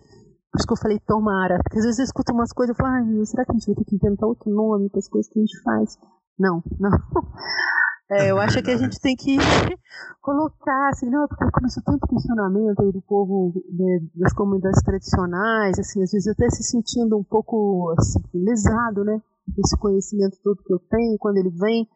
[0.51, 2.95] por isso que eu falei tomara, porque às vezes eu escuto umas coisas e falo,
[2.95, 5.39] ah, será que a gente vai ter que inventar outro nome para as coisas que
[5.39, 5.99] a gente faz?
[6.39, 6.91] Não, não.
[8.09, 9.37] É, eu acho que a gente tem que
[10.23, 16.03] colocar, assim, não, porque começou tanto questionamento aí do povo né, das comunidades tradicionais, assim,
[16.03, 19.21] às vezes até se sentindo um pouco assim, lesado, né?
[19.59, 21.89] Esse conhecimento todo que eu tenho, quando ele vem,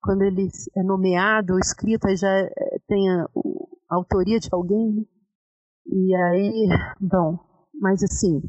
[0.00, 2.52] quando ele é nomeado, escrito, aí já é,
[2.86, 3.24] tem a,
[3.90, 5.02] a autoria de alguém, né?
[5.88, 6.68] E aí,
[7.00, 7.38] bom,
[7.80, 8.40] mas assim,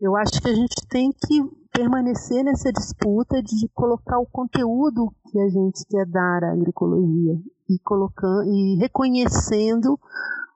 [0.00, 5.40] eu acho que a gente tem que permanecer nessa disputa de colocar o conteúdo que
[5.40, 7.34] a gente quer dar à agroecologia
[7.68, 9.98] e colocando e reconhecendo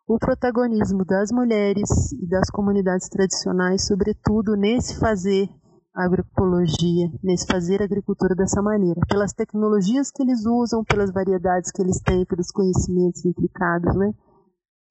[0.07, 5.49] o protagonismo das mulheres e das comunidades tradicionais, sobretudo nesse fazer
[5.95, 11.99] agroecologia, nesse fazer agricultura dessa maneira, pelas tecnologias que eles usam, pelas variedades que eles
[12.01, 14.15] têm, pelos conhecimentos implicados, né?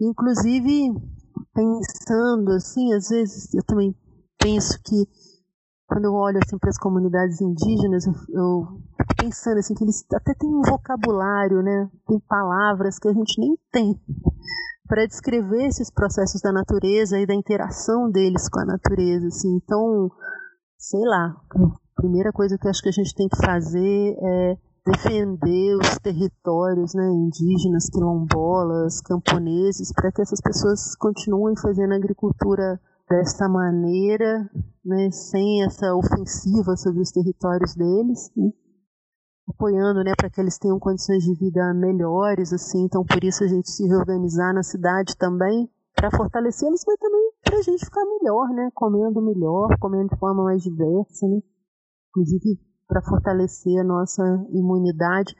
[0.01, 0.93] Inclusive
[1.53, 3.95] pensando assim, às vezes eu também
[4.39, 5.07] penso que
[5.87, 8.13] quando eu olho assim para as comunidades indígenas, eu,
[8.97, 11.89] fico pensando assim que eles até têm um vocabulário, né?
[12.07, 13.99] Tem palavras que a gente nem tem
[14.87, 19.55] para descrever esses processos da natureza e da interação deles com a natureza, assim.
[19.55, 20.09] Então,
[20.77, 24.57] sei lá, a primeira coisa que eu acho que a gente tem que fazer é
[24.85, 32.79] defender os territórios né, indígenas, quilombolas, camponeses, para que essas pessoas continuem fazendo agricultura
[33.09, 34.49] desta maneira,
[34.83, 38.51] né, sem essa ofensiva sobre os territórios deles, né,
[39.47, 43.47] apoiando né, para que eles tenham condições de vida melhores, assim, então por isso a
[43.47, 48.49] gente se reorganizar na cidade também para fortalecê-los, mas também para a gente ficar melhor,
[48.49, 48.69] né?
[48.73, 51.39] Comendo melhor, comendo de forma mais diversa, né?
[52.09, 55.33] Inclusive para fortalecer a nossa imunidade.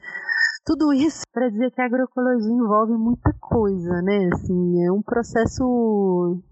[0.64, 4.30] Tudo isso para dizer que a agroecologia envolve muita coisa, né?
[4.32, 6.42] Assim, é um processo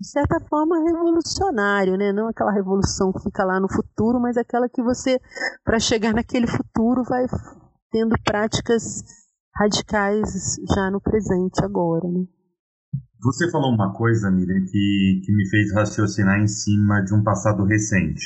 [0.00, 2.10] de certa forma revolucionário, né?
[2.10, 5.20] Não aquela revolução que fica lá no futuro, mas aquela que você,
[5.62, 7.26] para chegar naquele futuro, vai
[7.92, 9.04] tendo práticas
[9.54, 12.24] radicais já no presente agora, né?
[13.22, 17.62] Você falou uma coisa, Miriam, que, que me fez raciocinar em cima de um passado
[17.64, 18.24] recente.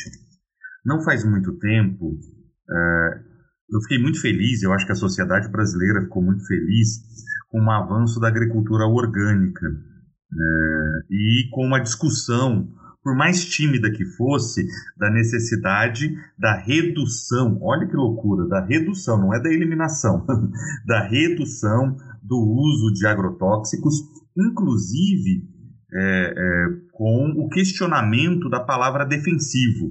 [0.87, 2.17] Não faz muito tempo,
[2.71, 3.21] é,
[3.69, 7.01] eu fiquei muito feliz, eu acho que a sociedade brasileira ficou muito feliz
[7.51, 9.67] com o avanço da agricultura orgânica
[10.35, 12.69] é, e com uma discussão,
[13.03, 14.67] por mais tímida que fosse,
[14.97, 20.25] da necessidade da redução, olha que loucura, da redução, não é da eliminação,
[20.87, 23.95] da redução do uso de agrotóxicos,
[24.37, 25.45] inclusive
[25.93, 29.91] é, é, com o questionamento da palavra defensivo.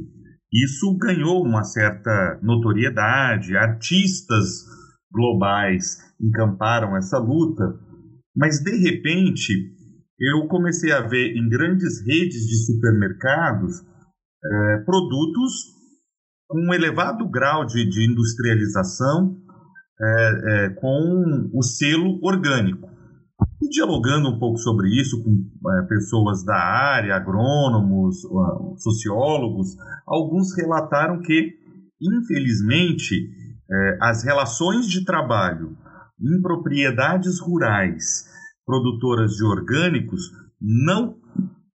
[0.52, 4.66] Isso ganhou uma certa notoriedade, artistas
[5.12, 7.64] globais encamparam essa luta,
[8.36, 9.72] mas de repente
[10.20, 13.82] eu comecei a ver em grandes redes de supermercados
[14.46, 15.74] é, produtos
[16.48, 19.38] com um elevado grau de, de industrialização
[20.00, 22.90] é, é, com o selo orgânico.
[23.62, 28.22] E dialogando um pouco sobre isso com é, pessoas da área, agrônomos,
[28.78, 31.54] sociólogos, alguns relataram que,
[32.02, 33.30] infelizmente,
[33.72, 35.78] é, as relações de trabalho
[36.22, 38.33] em propriedades rurais
[38.66, 41.18] produtoras de orgânicos não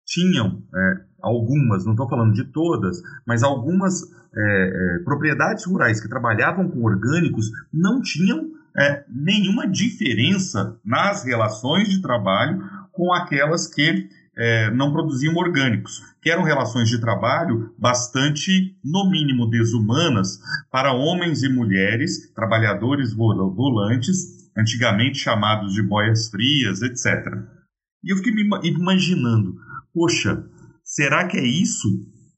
[0.05, 6.09] tinham é, algumas, não estou falando de todas, mas algumas é, é, propriedades rurais que
[6.09, 12.61] trabalhavam com orgânicos não tinham é, nenhuma diferença nas relações de trabalho
[12.91, 14.07] com aquelas que
[14.37, 20.39] é, não produziam orgânicos, que eram relações de trabalho bastante, no mínimo, desumanas
[20.71, 27.05] para homens e mulheres, trabalhadores volantes, antigamente chamados de boias frias, etc.
[28.03, 29.55] E eu fiquei me imaginando,
[29.93, 30.43] poxa,
[30.83, 31.87] será que é isso?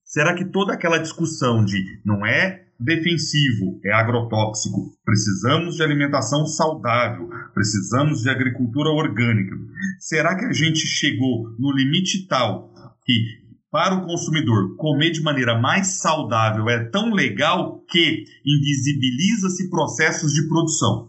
[0.04, 7.30] Será que toda aquela discussão de não é defensivo, é agrotóxico, precisamos de alimentação saudável,
[7.54, 9.56] precisamos de agricultura orgânica,
[10.00, 12.74] será que a gente chegou no limite tal
[13.06, 20.34] que para o consumidor comer de maneira mais saudável é tão legal que invisibiliza-se processos
[20.34, 21.09] de produção?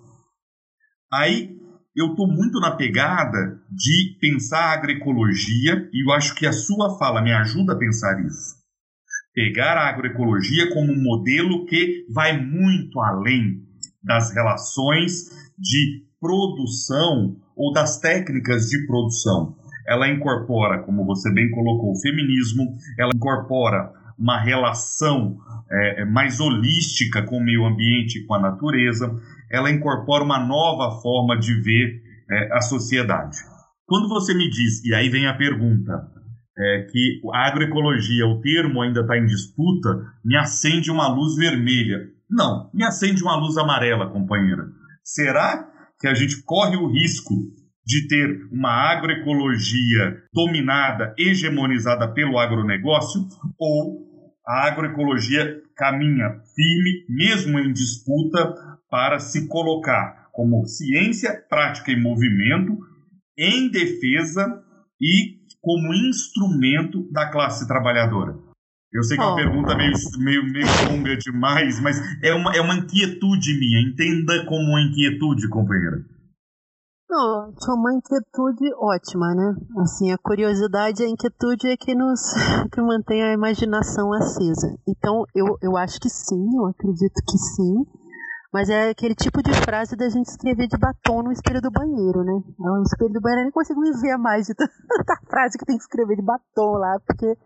[1.13, 1.57] Aí
[1.97, 6.97] eu estou muito na pegada de pensar a agroecologia e eu acho que a sua
[6.99, 8.55] fala me ajuda a pensar isso.
[9.35, 13.63] Pegar a agroecologia como um modelo que vai muito além
[14.03, 19.57] das relações de produção ou das técnicas de produção.
[19.89, 25.39] Ela incorpora, como você bem colocou, o feminismo, ela incorpora uma relação
[25.71, 29.11] é, mais holística com o meio ambiente e com a natureza,
[29.51, 33.37] ela incorpora uma nova forma de ver é, a sociedade.
[33.87, 36.07] Quando você me diz, e aí vem a pergunta,
[36.57, 39.89] é, que a agroecologia, o termo ainda está em disputa,
[40.25, 42.09] me acende uma luz vermelha.
[42.31, 44.65] Não, me acende uma luz amarela, companheira.
[45.03, 45.67] Será
[45.99, 47.35] que a gente corre o risco
[47.85, 53.23] de ter uma agroecologia dominada, hegemonizada pelo agronegócio,
[53.59, 54.10] ou
[54.47, 58.55] a agroecologia caminha firme, mesmo em disputa,
[58.91, 62.79] para se colocar como ciência, prática e movimento
[63.39, 64.63] em defesa
[65.01, 68.37] e como instrumento da classe trabalhadora.
[68.93, 69.37] Eu sei que é uma oh.
[69.37, 73.89] pergunta meio, meio, meio longa demais, mas é uma, é uma inquietude minha.
[73.89, 76.05] Entenda como uma inquietude, companheira.
[77.11, 79.57] Não, é uma inquietude ótima, né?
[79.83, 82.21] Assim, a curiosidade e a inquietude é que nos
[82.73, 84.73] que mantém a imaginação acesa.
[84.87, 87.85] Então, eu, eu acho que sim, eu acredito que sim.
[88.53, 92.23] Mas é aquele tipo de frase da gente escrever de batom no espelho do banheiro,
[92.23, 92.43] né?
[92.57, 95.77] No espelho do banheiro eu nem consigo me ver mais de tanta frase que tem
[95.77, 97.37] que escrever de batom lá, porque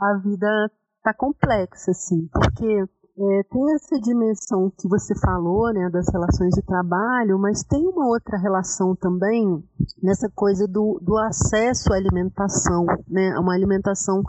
[0.00, 0.70] a vida
[1.02, 2.28] tá complexa, assim.
[2.32, 2.88] Porque
[3.18, 8.06] é, tem essa dimensão que você falou, né, das relações de trabalho, mas tem uma
[8.08, 9.62] outra relação também
[10.02, 14.22] nessa coisa do, do acesso à alimentação, né, a uma alimentação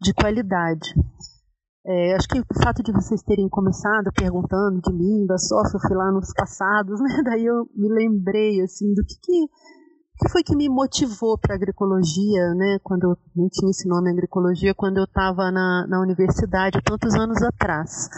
[0.00, 0.94] de qualidade.
[1.86, 5.80] É, acho que o fato de vocês terem começado perguntando de mim, da Sofia, eu
[5.80, 7.22] fui lá nos passados, né?
[7.24, 9.46] Daí eu me lembrei, assim, do que, que,
[10.18, 12.78] que foi que me motivou para agroecologia, né?
[12.82, 17.40] Quando eu não tinha esse nome agroecologia, quando eu estava na, na universidade, tantos anos
[17.42, 18.08] atrás.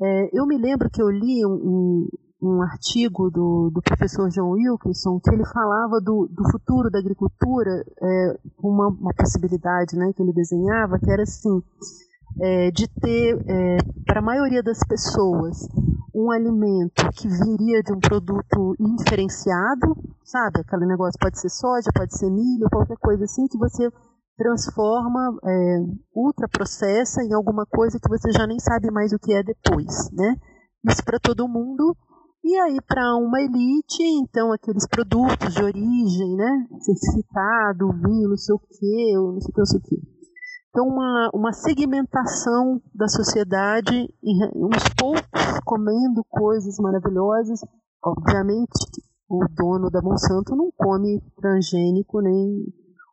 [0.00, 2.08] É, eu me lembro que eu li um, um,
[2.42, 7.84] um artigo do, do professor John Wilkinson que ele falava do, do futuro da agricultura,
[8.00, 11.60] é, uma, uma possibilidade né, que ele desenhava, que era assim,
[12.40, 13.76] é, de ter é,
[14.06, 15.68] para a maioria das pessoas
[16.14, 20.60] um alimento que viria de um produto indiferenciado, sabe?
[20.60, 23.90] Aquele negócio pode ser soja, pode ser milho, qualquer coisa assim, que você
[24.36, 25.78] transforma, é,
[26.14, 30.36] ultraprocessa em alguma coisa que você já nem sabe mais o que é depois, né?
[30.88, 31.96] Isso para todo mundo.
[32.44, 36.66] E aí para uma elite, então aqueles produtos de origem, né?
[36.80, 40.11] Certificado, vinho, não sei o que, não sei o que, não sei o que.
[40.72, 44.08] Então, uma, uma segmentação da sociedade,
[44.56, 47.60] uns poucos comendo coisas maravilhosas.
[48.02, 48.72] Obviamente,
[49.28, 52.64] o dono da Monsanto não come transgênico, nem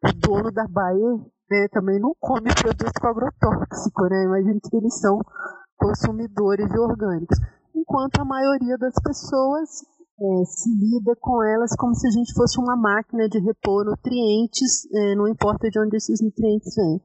[0.05, 1.17] o dono da Bayer
[1.51, 4.41] né, também não come produto agrotóxico, né?
[4.69, 5.19] Que eles são
[5.77, 7.37] consumidores de orgânicos.
[7.75, 9.69] Enquanto a maioria das pessoas
[10.21, 14.87] é, se lida com elas como se a gente fosse uma máquina de repor nutrientes,
[14.93, 17.01] é, não importa de onde esses nutrientes vêm.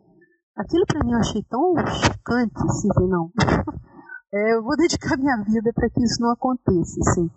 [0.56, 3.30] Aquilo para mim eu achei tão chocante, assim, não.
[4.36, 7.30] É, eu vou dedicar minha vida para que isso não aconteça, assim.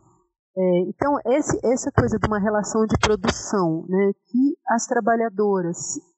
[0.58, 5.78] É, então, esse, essa coisa de uma relação de produção, né, que as trabalhadoras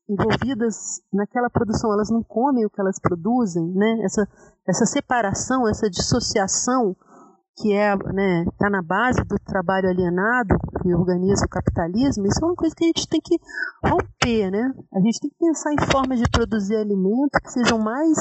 [0.09, 4.25] envolvidas naquela produção, elas não comem o que elas produzem, né, essa,
[4.65, 6.95] essa separação, essa dissociação
[7.59, 12.45] que é né, tá na base do trabalho alienado que organiza o capitalismo, isso é
[12.47, 13.35] uma coisa que a gente tem que
[13.83, 14.73] romper, né?
[14.93, 18.17] A gente tem que pensar em formas de produzir alimentos que sejam mais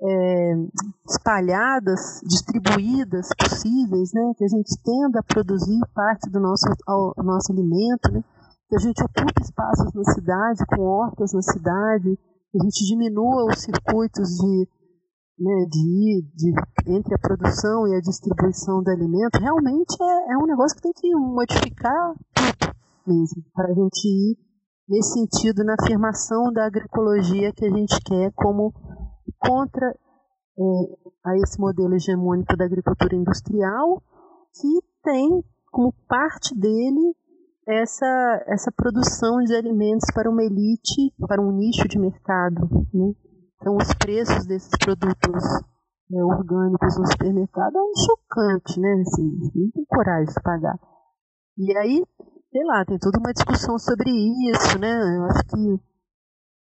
[0.00, 0.52] é,
[1.08, 4.32] espalhadas, distribuídas possíveis, né?
[4.36, 8.22] Que a gente tenda a produzir parte do nosso, ao, nosso alimento, né?
[8.68, 12.18] Que a gente ocupe espaços na cidade, com hortas na cidade,
[12.52, 14.68] que a gente diminua os circuitos de
[15.38, 16.52] né, de de,
[16.86, 20.92] entre a produção e a distribuição do alimento, realmente é, é um negócio que tem
[20.92, 22.74] que modificar tudo
[23.06, 24.36] mesmo, para a gente ir
[24.88, 28.72] nesse sentido na afirmação da agroecologia que a gente quer como
[29.38, 30.62] contra é,
[31.24, 34.02] a esse modelo hegemônico da agricultura industrial
[34.54, 37.14] que tem como parte dele
[37.66, 42.66] essa, essa produção de alimentos para uma elite, para um nicho de mercado.
[42.92, 43.12] Né?
[43.60, 45.42] Então, os preços desses produtos
[46.10, 49.02] né, orgânicos no supermercado é um chocante, né?
[49.02, 50.78] Assim, tem coragem de pagar.
[51.56, 52.04] E aí,
[52.52, 54.10] sei lá, tem toda uma discussão sobre
[54.50, 54.94] isso, né?
[55.16, 55.80] Eu acho que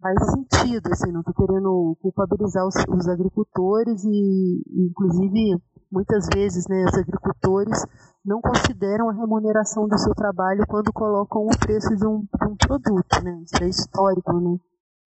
[0.01, 5.61] faz sentido, assim, não estou querendo culpabilizar os, os, agricultores e, inclusive,
[5.91, 7.85] muitas vezes, né, os agricultores
[8.25, 12.55] não consideram a remuneração do seu trabalho quando colocam o preço de um, de um
[12.55, 13.43] produto, né?
[13.43, 14.57] Isso é histórico, né?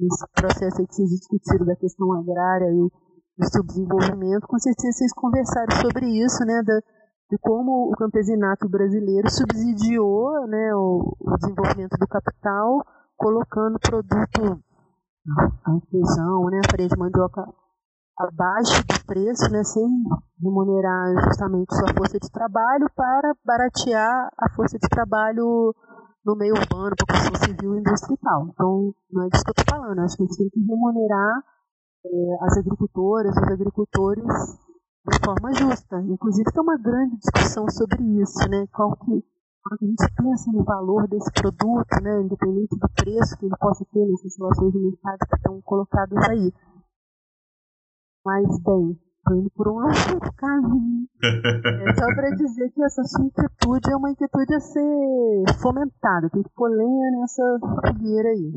[0.06, 2.90] Esse processo que vocês discutiram da questão agrária e
[3.38, 6.80] do subdesenvolvimento, com certeza vocês conversaram sobre isso, né, da,
[7.30, 12.84] de como o campesinato brasileiro subsidiou né, o, o desenvolvimento do capital,
[13.16, 14.62] colocando produto,
[15.64, 17.46] a feijão, né, a farinha de mandioca
[18.18, 19.88] abaixo do preço, né, sem
[20.42, 25.74] remunerar justamente sua força de trabalho para baratear a força de trabalho
[26.24, 28.46] no meio urbano, para construção civil e industrial.
[28.48, 29.98] Então, não é disso que eu estou falando.
[29.98, 31.44] Eu acho que a gente tem que remunerar
[32.04, 34.24] é, as agricultoras, os agricultores
[35.10, 36.00] de forma justa.
[36.00, 38.66] Inclusive, tem uma grande discussão sobre isso, né?
[38.72, 39.24] Qual que,
[39.70, 44.04] a gente pensa no valor desse produto, né, independente do preço que ele possa ter
[44.06, 46.52] nessas relações de mercado que estão colocadas aí.
[48.24, 48.98] Mas, bem,
[49.30, 51.06] indo por um outro caminho.
[51.22, 56.28] É só para dizer que essa sua inquietude é uma inquietude a ser fomentada.
[56.30, 58.52] Tem que pôr lenha nessa fogueira aí.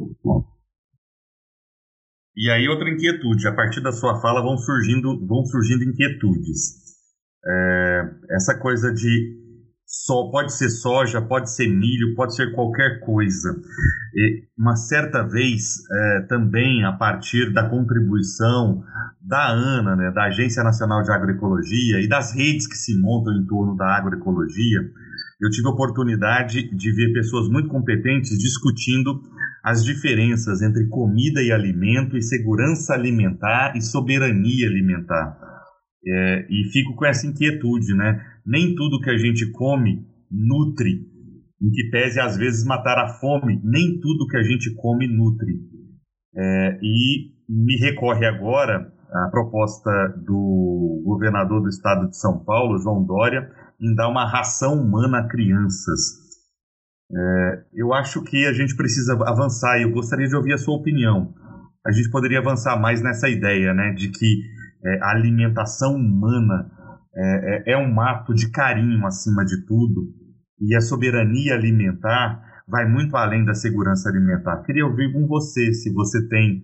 [2.37, 6.83] E aí outra inquietude, a partir da sua fala vão surgindo, vão surgindo inquietudes.
[7.47, 8.01] É,
[8.31, 9.44] essa coisa de
[9.85, 13.55] só pode ser soja, pode ser milho, pode ser qualquer coisa.
[14.15, 18.83] E uma certa vez, é, também a partir da contribuição
[19.21, 23.45] da ANA, né, da Agência Nacional de Agroecologia e das redes que se montam em
[23.45, 24.79] torno da agroecologia,
[25.41, 29.21] eu tive a oportunidade de ver pessoas muito competentes discutindo
[29.63, 35.54] as diferenças entre comida e alimento, e segurança alimentar e soberania alimentar.
[36.07, 38.23] É, e fico com essa inquietude, né?
[38.45, 41.01] Nem tudo que a gente come nutre,
[41.61, 45.53] em que pese às vezes matar a fome, nem tudo que a gente come nutre.
[46.35, 49.91] É, e me recorre agora a proposta
[50.25, 53.49] do governador do estado de São Paulo, João Dória,
[53.79, 56.25] em dar uma ração humana a crianças.
[57.11, 60.75] É, eu acho que a gente precisa avançar e eu gostaria de ouvir a sua
[60.75, 61.33] opinião.
[61.85, 64.41] A gente poderia avançar mais nessa ideia, né, de que
[64.85, 66.69] é, a alimentação humana
[67.15, 70.13] é, é, é um ato de carinho acima de tudo,
[70.59, 74.63] e a soberania alimentar vai muito além da segurança alimentar.
[74.63, 76.63] Queria ouvir com você se você tem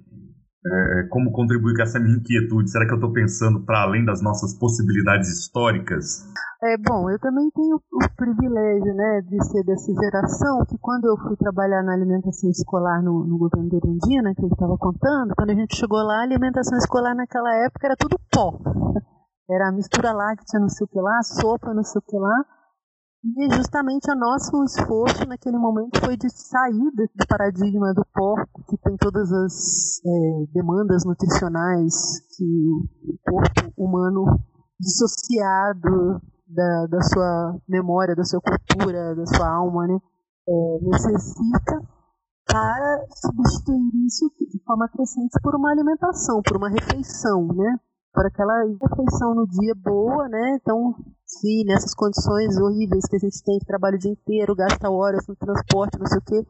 [0.65, 2.69] é, como contribuir com essa minha inquietude?
[2.69, 6.25] Será que eu estou pensando para além das nossas possibilidades históricas?
[6.63, 11.17] É bom, eu também tenho o privilégio, né, de ser dessa geração que quando eu
[11.17, 15.49] fui trabalhar na alimentação escolar no, no governo de Erundina, que ele estava contando, quando
[15.49, 18.59] a gente chegou lá, a alimentação escolar naquela época era tudo pó.
[19.49, 22.45] Era mistura láctea, não sei o que lá, sopa, não sei o que lá.
[23.23, 28.77] E justamente o nosso esforço naquele momento foi de sair do paradigma do porco, que
[28.77, 31.93] tem todas as é, demandas nutricionais
[32.35, 32.67] que
[33.07, 34.25] o corpo humano
[34.79, 39.99] dissociado da, da sua memória, da sua cultura, da sua alma, né,
[40.49, 41.79] é, necessita
[42.45, 47.79] para substituir isso de forma crescente por uma alimentação, por uma refeição, né?
[48.13, 50.57] Por aquela refeição no dia boa, né?
[50.59, 50.95] Então,
[51.39, 55.25] se nessas condições horríveis que a gente tem, que trabalha o dia inteiro, gasta horas
[55.27, 56.47] no transporte, não sei o quê,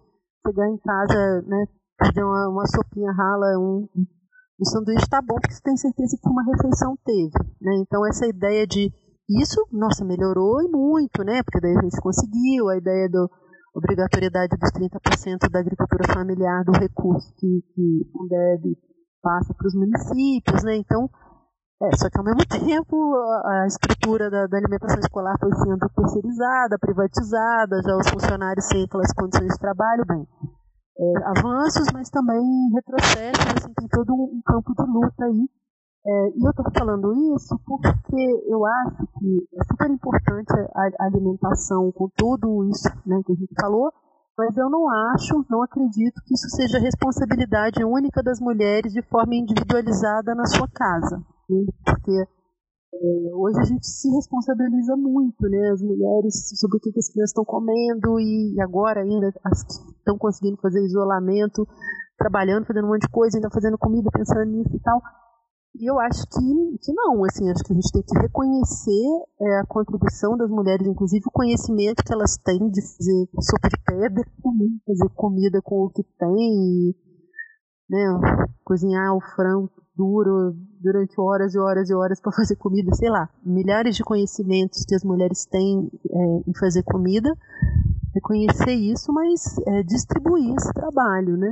[0.47, 1.65] chegar em casa, né,
[1.99, 6.29] pedir uma, uma sopinha rala, um, um sanduíche tá bom, porque você tem certeza que
[6.29, 7.77] uma refeição teve, né?
[7.77, 8.91] Então essa ideia de
[9.29, 11.41] isso, nossa, melhorou e muito, né?
[11.43, 13.25] Porque daí a gente conseguiu a ideia da
[13.73, 18.77] obrigatoriedade dos 30% da agricultura familiar do recurso que, que o DEB
[19.21, 20.75] passa para os municípios, né?
[20.75, 21.09] Então
[21.81, 25.89] é, só que ao mesmo tempo a, a estrutura da, da, alimentação escolar foi sendo
[25.89, 30.27] terceirizada, privatizada, já os funcionários sem aquelas condições de trabalho, bem,
[30.99, 35.49] é, avanços, mas também retrocessos, assim, tem todo um, campo de luta aí.
[36.05, 41.05] É, e eu estou falando isso porque eu acho que é super importante a, a
[41.05, 43.91] alimentação com tudo isso né, que a gente falou,
[44.37, 49.35] mas eu não acho, não acredito que isso seja responsabilidade única das mulheres de forma
[49.35, 51.21] individualizada na sua casa
[51.85, 52.11] porque
[52.93, 57.31] é, hoje a gente se responsabiliza muito, né, as mulheres, sobre o que, as crianças
[57.31, 61.67] estão comendo e agora ainda as que estão conseguindo fazer isolamento,
[62.17, 65.01] trabalhando, fazendo um monte de coisa, ainda fazendo comida, pensando nisso e tal.
[65.73, 69.07] E eu acho que, que não, assim, acho que a gente tem que reconhecer
[69.39, 73.81] é, a contribuição das mulheres, inclusive o conhecimento que elas têm de fazer sopa de
[73.85, 74.21] pedra,
[74.85, 76.93] fazer comida com o que tem,
[77.91, 83.09] né, cozinhar o frango duro durante horas e horas e horas para fazer comida, sei
[83.09, 87.29] lá, milhares de conhecimentos que as mulheres têm é, em fazer comida,
[88.15, 91.51] reconhecer isso, mas é, distribuir esse trabalho, né,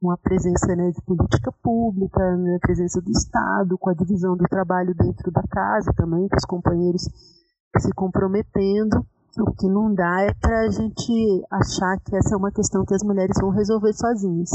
[0.00, 4.36] com a presença né, de política pública, né, a presença do Estado, com a divisão
[4.36, 7.02] do trabalho dentro da casa também, com os companheiros
[7.78, 9.04] se comprometendo.
[9.38, 12.94] O que não dá é para a gente achar que essa é uma questão que
[12.94, 14.50] as mulheres vão resolver sozinhas.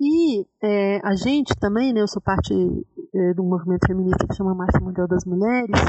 [0.00, 4.54] E é, a gente também, né, eu sou parte é, um movimento feminista que chama
[4.54, 5.80] Marcha Mundial das Mulheres,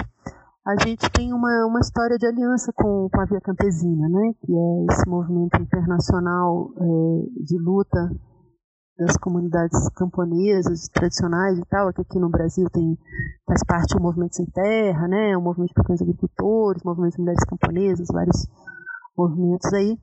[0.66, 4.54] a gente tem uma, uma história de aliança com, com a Via Campesina, né, que
[4.54, 8.12] é esse movimento internacional é, de luta
[8.98, 12.98] das comunidades camponesas tradicionais e tal, que aqui no Brasil tem,
[13.46, 17.44] faz parte do movimento sem terra, né, o movimento de pequenos agricultores, movimento de mulheres
[17.46, 18.48] camponesas, vários
[19.18, 19.98] movimentos aí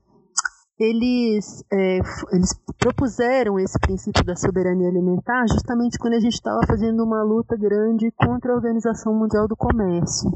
[0.79, 1.99] eles, é,
[2.31, 7.55] eles propuseram esse princípio da soberania alimentar justamente quando a gente estava fazendo uma luta
[7.55, 10.31] grande contra a Organização Mundial do Comércio.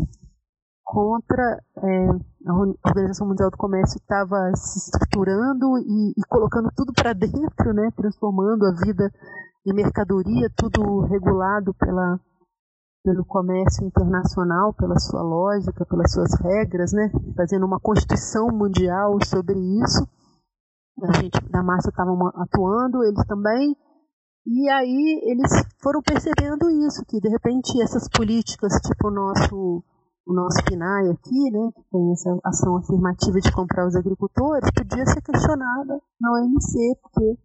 [0.83, 2.07] Contra é,
[2.47, 2.53] a
[2.87, 8.65] Organização Mundial do Comércio estava se estruturando e, e colocando tudo para dentro, né, transformando
[8.65, 9.11] a vida
[9.65, 12.19] em mercadoria, tudo regulado pela,
[13.03, 19.59] pelo comércio internacional, pela sua lógica, pelas suas regras, né, fazendo uma constituição mundial sobre
[19.59, 20.07] isso
[21.03, 23.75] a gente da massa estavam atuando, eles também.
[24.45, 29.83] E aí eles foram percebendo isso, que de repente essas políticas, tipo o nosso,
[30.25, 35.05] o nosso PNAE aqui, né, que tem essa ação afirmativa de comprar os agricultores, podia
[35.05, 37.37] ser questionada na OMC, porque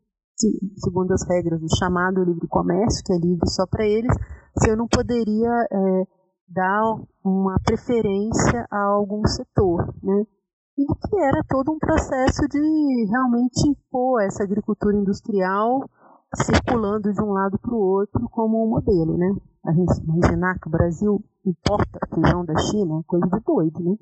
[0.76, 4.12] segundo as regras do chamado livre comércio, que é livre só para eles,
[4.59, 6.07] se eu não poderia é,
[6.48, 6.82] dar
[7.24, 10.24] uma preferência a algum setor, né?
[10.83, 15.89] E que era todo um processo de realmente impor essa agricultura industrial
[16.35, 19.35] circulando de um lado para o outro como um modelo, né?
[19.64, 23.97] A gente imaginar que o Brasil importa feijão da China é coisa de doido, né?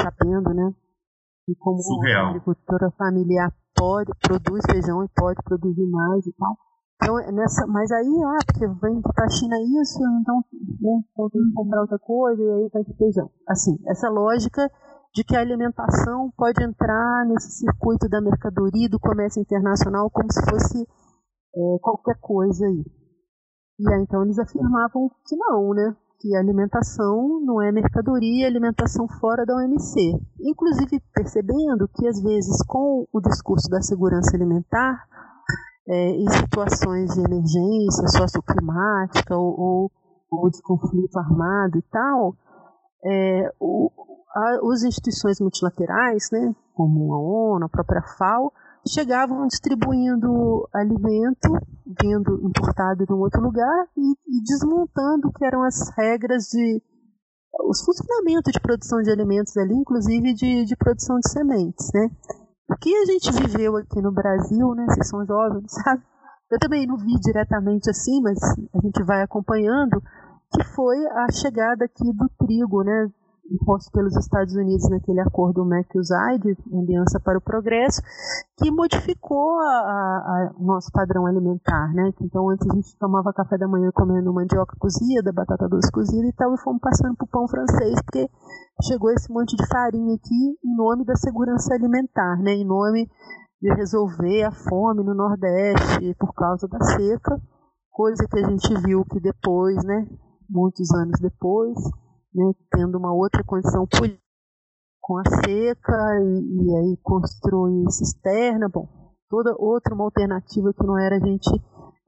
[0.00, 0.72] Sabendo, né?
[1.48, 2.26] E como Surreal.
[2.26, 6.56] a agricultura familiar pode, produz feijão e pode produzir mais e tal.
[7.02, 10.36] Então, é nessa, mas aí, ah, porque vem para a China isso, então,
[10.80, 11.02] né,
[11.32, 13.28] tem que comprar outra coisa e aí vai feijão.
[13.48, 14.70] Assim, essa lógica
[15.14, 20.42] de que a alimentação pode entrar nesse circuito da mercadoria do comércio internacional como se
[20.48, 22.84] fosse é, qualquer coisa aí.
[23.78, 25.96] E aí, então eles afirmavam que não, né?
[26.22, 30.12] que alimentação não é mercadoria, alimentação fora da OMC.
[30.40, 35.04] Inclusive percebendo que, às vezes, com o discurso da segurança alimentar,
[35.88, 39.92] é, em situações de emergência socioclimática ou, ou,
[40.30, 42.36] ou de conflito armado e tal,
[43.04, 43.90] é, o,
[44.34, 48.52] as instituições multilaterais, né, como a ONU, a própria FAO,
[48.86, 51.48] chegavam distribuindo alimento
[52.00, 56.82] vindo importado de um outro lugar e, e desmontando o que eram as regras de
[57.68, 62.08] os funcionamentos de produção de alimentos ali, inclusive de, de produção de sementes, né?
[62.68, 64.86] O que a gente viveu aqui no Brasil, né?
[64.88, 66.02] Vocês são jovens, sabe?
[66.50, 68.38] Eu também não vi diretamente assim, mas
[68.74, 70.02] a gente vai acompanhando,
[70.52, 73.10] que foi a chegada aqui do trigo, né?
[73.52, 78.00] Imposto pelos Estados Unidos naquele acordo MEC-USAID, Aliança para o Progresso,
[78.58, 79.58] que modificou
[80.58, 82.12] o nosso padrão alimentar, né?
[82.22, 86.32] Então antes a gente tomava café da manhã comendo mandioca cozida, batata doce cozida e
[86.32, 88.28] tal, e fomos passando para o pão francês, porque
[88.82, 92.52] chegou esse monte de farinha aqui em nome da segurança alimentar, né?
[92.52, 93.08] Em nome
[93.60, 97.40] de resolver a fome no Nordeste por causa da seca,
[97.90, 100.08] coisa que a gente viu que depois, né?
[100.48, 101.78] Muitos anos depois,
[102.34, 104.22] né, tendo uma outra condição política
[105.00, 108.88] com a seca e, e, aí construir cisterna, bom,
[109.28, 111.50] toda outra uma alternativa que não era a gente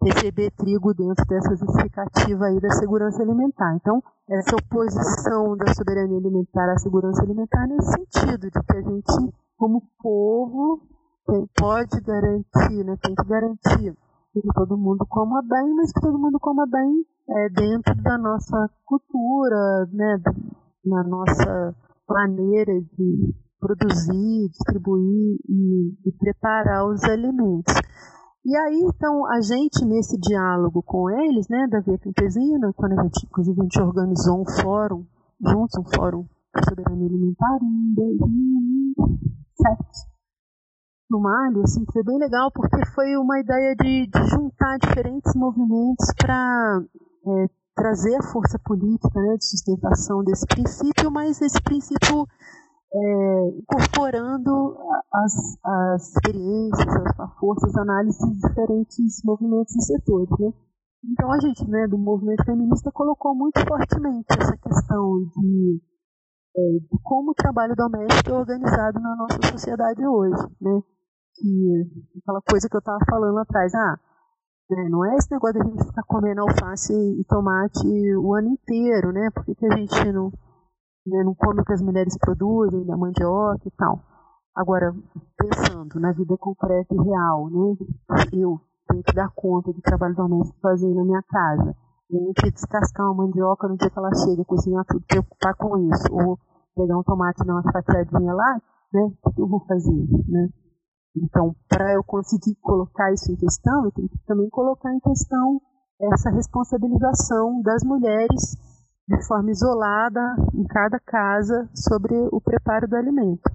[0.01, 3.75] receber trigo dentro dessa justificativa aí da segurança alimentar.
[3.75, 9.35] Então, essa oposição da soberania alimentar à segurança alimentar nesse sentido, de que a gente,
[9.57, 10.83] como povo,
[11.27, 13.97] tem, pode garantir, né, tem que garantir
[14.33, 18.69] que todo mundo coma bem, mas que todo mundo coma bem é, dentro da nossa
[18.85, 20.21] cultura, né,
[20.85, 21.75] na nossa
[22.09, 27.75] maneira de produzir, distribuir e, e, preparar os alimentos.
[28.45, 33.05] E aí, então, a gente, nesse diálogo com eles, né, da Via Campesina, quando a
[33.05, 35.07] gente, inclusive, a gente organizou um fórum,
[35.41, 40.15] juntos, um fórum de soberania alimentar em 2007,
[41.11, 46.13] no Mali, assim, foi bem legal, porque foi uma ideia de, de juntar diferentes movimentos
[46.19, 46.83] para
[47.27, 52.27] é, trazer a força política né, de sustentação desse princípio, mas esse princípio
[52.95, 54.77] é, incorporando
[55.13, 55.33] as,
[55.65, 56.87] as experiências,
[57.19, 60.31] as forças, análises de diferentes movimentos e setores.
[60.39, 60.53] Né?
[61.11, 65.81] Então a gente, né, do movimento feminista, colocou muito fortemente essa questão de,
[66.57, 70.43] é, de como o trabalho doméstico é organizado na nossa sociedade hoje.
[70.61, 70.81] Né?
[71.35, 73.99] Que, aquela coisa que eu estava falando atrás, ah,
[74.71, 74.89] né?
[74.89, 77.87] Não é esse negócio a gente ficar comendo alface e tomate
[78.17, 79.31] o ano inteiro, né?
[79.31, 80.33] Por que, que a gente não,
[81.07, 84.01] né, não come o que as mulheres produzem, da mandioca e tal?
[84.55, 84.95] Agora,
[85.37, 87.77] pensando na vida concreta e real, né?
[88.33, 91.75] Eu tenho que dar conta do trabalho doméstico fazer na minha casa.
[92.09, 96.07] Tenho que descascar uma mandioca no dia que ela chega, cozinhar tudo, preocupar com isso.
[96.13, 96.39] Ou
[96.77, 98.61] pegar um tomate e dar uma fatiadinha lá,
[98.93, 99.13] né?
[99.25, 100.49] O que eu vou fazer, né?
[101.17, 105.61] Então, para eu conseguir colocar isso em questão, eu tenho que também colocar em questão
[106.13, 108.57] essa responsabilização das mulheres
[109.07, 113.51] de forma isolada em cada casa sobre o preparo do alimento.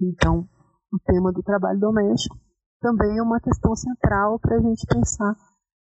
[0.00, 0.46] Então,
[0.92, 2.36] o tema do trabalho doméstico
[2.80, 5.34] também é uma questão central para a gente pensar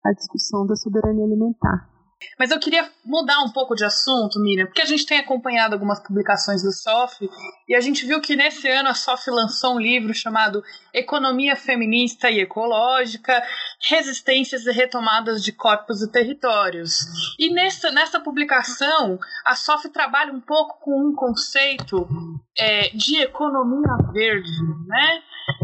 [0.04, 1.97] a discussão da soberania alimentar.
[2.40, 6.00] Mas eu queria mudar um pouco de assunto, Miriam, porque a gente tem acompanhado algumas
[6.00, 7.30] publicações do SOF
[7.68, 10.64] e a gente viu que nesse ano a SOF lançou um livro chamado
[10.94, 13.44] Economia Feminista e Ecológica:
[13.90, 17.06] Resistências e Retomadas de Corpos e Territórios.
[17.40, 22.08] E nessa, nessa publicação, a SOF trabalha um pouco com um conceito
[22.58, 24.52] é, de economia verde,
[24.88, 25.22] né?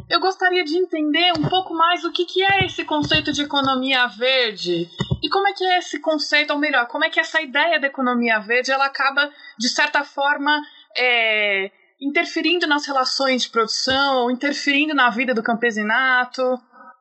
[0.09, 4.07] Eu gostaria de entender um pouco mais o que, que é esse conceito de economia
[4.07, 4.87] verde
[5.23, 7.87] e como é que é esse conceito, ou melhor, como é que essa ideia da
[7.87, 10.61] economia verde ela acaba, de certa forma,
[10.97, 11.71] é,
[12.01, 16.41] interferindo nas relações de produção, interferindo na vida do campesinato.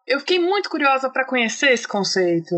[0.07, 2.55] Eu fiquei muito curiosa para conhecer esse conceito.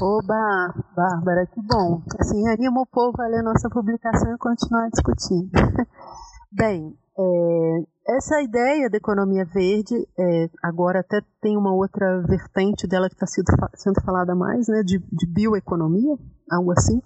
[0.00, 2.02] Oba, Bárbara, que bom.
[2.18, 5.50] Assim, anima o povo a ler nossa publicação e continuar discutindo.
[6.56, 13.08] Bem, é, essa ideia da economia verde, é, agora até tem uma outra vertente dela
[13.08, 16.16] que está sendo, sendo falada mais, né, de, de bioeconomia,
[16.52, 17.02] algo assim,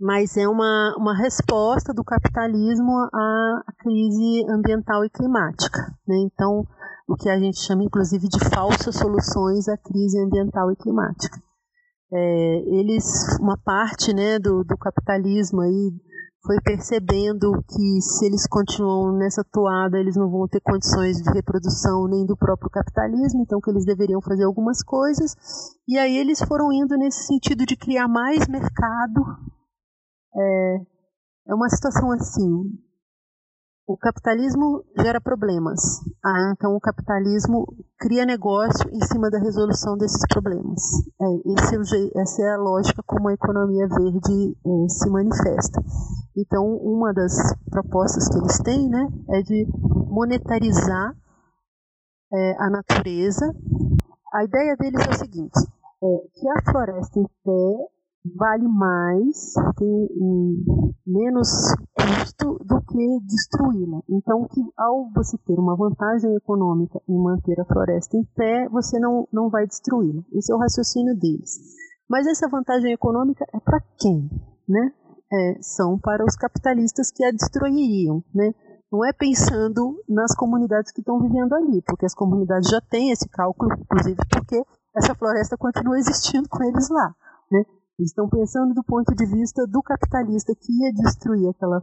[0.00, 5.78] mas é uma, uma resposta do capitalismo à, crise ambiental e climática.
[6.08, 6.16] Né?
[6.24, 6.66] Então,
[7.06, 11.38] o que a gente chama inclusive de falsas soluções à crise ambiental e climática.
[12.12, 15.92] É, eles, uma parte né, do, do capitalismo aí
[16.42, 22.08] foi percebendo que se eles continuam nessa toada, eles não vão ter condições de reprodução
[22.08, 25.34] nem do próprio capitalismo, então que eles deveriam fazer algumas coisas.
[25.86, 29.22] E aí eles foram indo nesse sentido de criar mais mercado.
[30.34, 30.76] É,
[31.48, 32.72] é uma situação assim,
[33.90, 35.80] o capitalismo gera problemas.
[36.24, 37.66] Ah, então o capitalismo
[37.98, 40.80] cria negócio em cima da resolução desses problemas.
[41.20, 45.82] É, é essa é a lógica como a economia verde é, se manifesta.
[46.36, 47.32] Então, uma das
[47.68, 49.66] propostas que eles têm né, é de
[50.08, 51.12] monetarizar
[52.32, 53.52] é, a natureza.
[54.32, 55.58] A ideia deles é o seguinte:
[56.00, 61.48] é que a floresta em pé vale mais, tem um, menos
[61.94, 64.00] custo do que destruí-la.
[64.08, 68.98] Então, que ao você ter uma vantagem econômica em manter a floresta em pé, você
[68.98, 70.22] não, não vai destruí-la.
[70.32, 71.58] Esse é o raciocínio deles.
[72.08, 74.28] Mas essa vantagem econômica é para quem?
[74.68, 74.92] Né?
[75.32, 78.22] É, são para os capitalistas que a destruiriam.
[78.34, 78.52] Né?
[78.92, 83.28] Não é pensando nas comunidades que estão vivendo ali, porque as comunidades já têm esse
[83.28, 84.62] cálculo, inclusive porque
[84.94, 87.14] essa floresta continua existindo com eles lá.
[87.50, 87.64] Né?
[88.00, 91.78] Eles estão pensando do ponto de vista do capitalista que ia destruir aquela,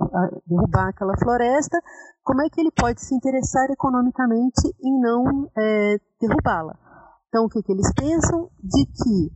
[0.47, 1.79] derrubar aquela floresta,
[2.23, 6.75] como é que ele pode se interessar economicamente em não é, derrubá-la.
[7.27, 8.49] Então, o que, que, eles pensam?
[8.63, 9.31] De que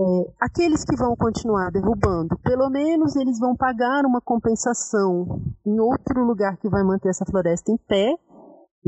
[0.00, 6.24] é, aqueles que vão continuar derrubando, pelo menos eles vão pagar uma compensação em outro
[6.24, 8.12] lugar que vai manter essa floresta em pé,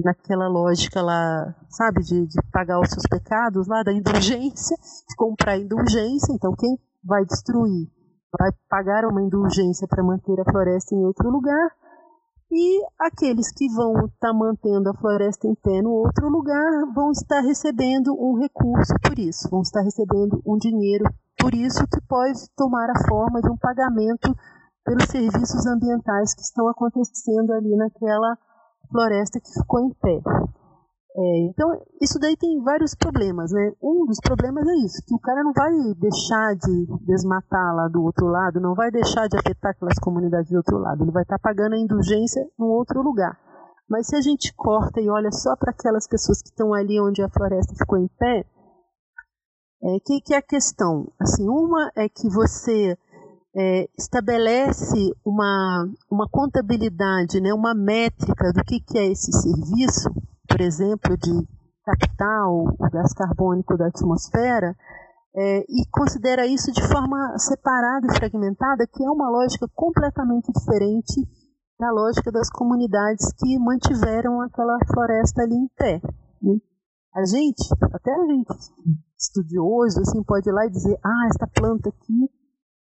[0.04, 5.56] naquela lógica lá, sabe, de, de pagar os seus pecados lá, da indulgência, de comprar
[5.58, 6.32] indulgência.
[6.32, 6.76] Então, quem
[7.06, 7.88] vai destruir,
[8.38, 11.70] vai pagar uma indulgência para manter a floresta em outro lugar,
[12.50, 17.10] e aqueles que vão estar tá mantendo a floresta em pé no outro lugar vão
[17.10, 21.04] estar recebendo um recurso por isso, vão estar recebendo um dinheiro
[21.38, 24.34] por isso que pode tomar a forma de um pagamento
[24.84, 28.38] pelos serviços ambientais que estão acontecendo ali naquela
[28.88, 30.20] floresta que ficou em pé.
[31.18, 33.72] É, então, isso daí tem vários problemas, né?
[33.82, 38.02] Um dos problemas é isso, que o cara não vai deixar de desmatar lá do
[38.02, 41.38] outro lado, não vai deixar de afetar aquelas comunidades do outro lado, ele vai estar
[41.38, 43.38] tá pagando a indulgência em outro lugar.
[43.88, 47.22] Mas se a gente corta e olha só para aquelas pessoas que estão ali onde
[47.22, 48.44] a floresta ficou em pé,
[49.82, 51.10] é, que, que é a questão?
[51.18, 52.98] Assim, uma é que você
[53.56, 60.10] é, estabelece uma, uma contabilidade, né, uma métrica do que, que é esse serviço,
[60.56, 61.46] por exemplo, de
[61.84, 64.74] captar o gás carbônico da atmosfera,
[65.36, 71.20] é, e considera isso de forma separada e fragmentada, que é uma lógica completamente diferente
[71.78, 76.00] da lógica das comunidades que mantiveram aquela floresta ali em pé.
[76.40, 76.58] Né?
[77.14, 78.48] A gente, até a gente
[79.18, 82.30] estudioso, assim, pode ir lá e dizer, ah, esta planta aqui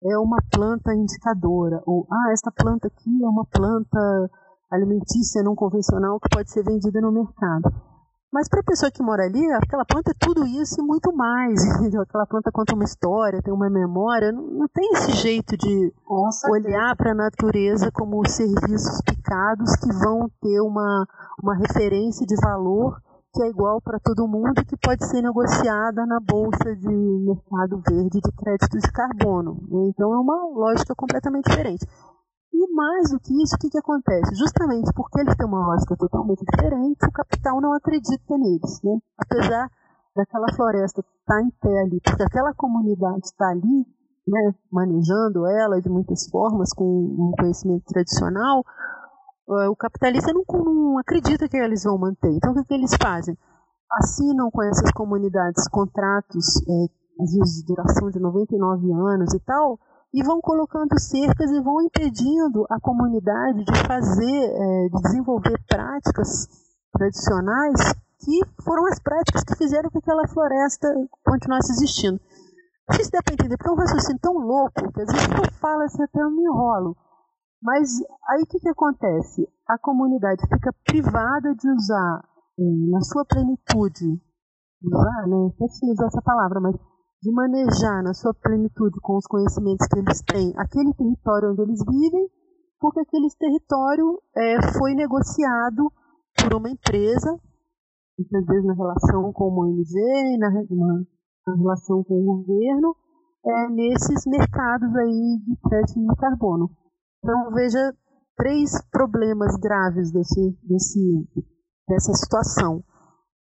[0.05, 4.31] é uma planta indicadora, ou ah, esta planta aqui é uma planta
[4.71, 7.71] alimentícia não convencional que pode ser vendida no mercado.
[8.31, 11.63] Mas para a pessoa que mora ali, aquela planta é tudo isso e muito mais.
[11.63, 12.01] Entendeu?
[12.03, 14.31] Aquela planta conta uma história, tem uma memória.
[14.31, 19.91] Não, não tem esse jeito de Nossa, olhar para a natureza como serviços picados que
[19.93, 21.07] vão ter uma,
[21.41, 23.01] uma referência de valor
[23.33, 27.81] que é igual para todo mundo e que pode ser negociada na bolsa de mercado
[27.87, 29.57] verde de créditos de carbono.
[29.89, 31.85] Então é uma lógica completamente diferente.
[32.57, 34.33] E mais do que isso, o que, que acontece?
[34.33, 38.81] Justamente porque eles têm uma lógica totalmente diferente, o capital não acredita neles.
[38.83, 38.97] Né?
[39.15, 39.69] Apesar
[40.15, 43.85] daquela floresta estar tá em pé ali, porque aquela comunidade está ali,
[44.27, 48.65] né, manejando ela de muitas formas, com um conhecimento tradicional,
[49.49, 52.31] eh, o capitalista não, não acredita que eles vão manter.
[52.31, 53.37] Então, o que, que eles fazem?
[54.01, 56.87] Assinam com essas comunidades contratos, é,
[57.23, 59.79] de duração de 99 anos e tal,
[60.13, 66.47] e vão colocando cercas e vão impedindo a comunidade de fazer, é, de desenvolver práticas
[66.91, 70.87] tradicionais que foram as práticas que fizeram com que aquela floresta
[71.23, 72.19] continuasse existindo.
[72.89, 75.27] Não sei se dá para entender, porque é um raciocínio tão louco que às vezes
[75.27, 76.95] eu falo assim até eu me enrolo.
[77.61, 77.89] Mas
[78.29, 79.47] aí o que, que acontece?
[79.67, 82.23] A comunidade fica privada de usar
[82.57, 84.21] é, na sua plenitude,
[84.83, 85.35] usar, né?
[85.35, 86.75] não sei se usar essa palavra, mas
[87.27, 91.83] de manejar na sua plenitude com os conhecimentos que eles têm aquele território onde eles
[91.83, 92.29] vivem,
[92.79, 95.91] porque aquele território é, foi negociado
[96.41, 97.37] por uma empresa,
[98.17, 101.03] muitas vezes na relação com uma ONG, na, na,
[101.47, 102.95] na relação com o governo,
[103.45, 106.69] é, nesses mercados aí de crédito de carbono.
[107.21, 107.93] Então veja
[108.37, 111.27] três problemas graves desse, desse,
[111.89, 112.81] dessa situação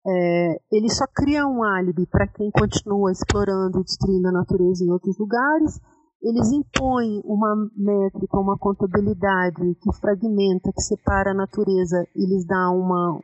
[0.06, 4.91] é, ele só cria um álibi para quem continua explorando e destruindo a natureza em
[4.91, 5.80] outros lugares.
[6.22, 12.06] eles impõem uma métrica, uma contabilidade que fragmenta, que separa a natureza.
[12.16, 13.20] E lhes dá uma,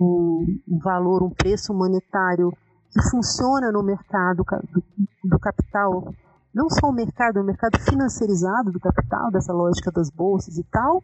[0.00, 2.50] um valor, um preço monetário
[2.92, 4.82] que funciona no mercado do,
[5.24, 6.12] do capital,
[6.52, 11.02] não só o mercado, o mercado financiarizado do capital, dessa lógica das bolsas e tal,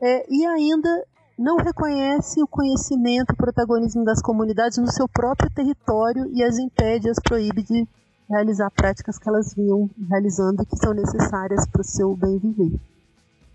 [0.00, 1.06] é, e ainda
[1.38, 7.10] não reconhece o conhecimento, o protagonismo das comunidades no seu próprio território e as impede,
[7.10, 7.86] as proíbe de
[8.28, 12.80] realizar práticas que elas vinham realizando e que são necessárias para o seu bem viver.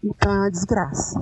[0.03, 1.19] Então é uma desgraça.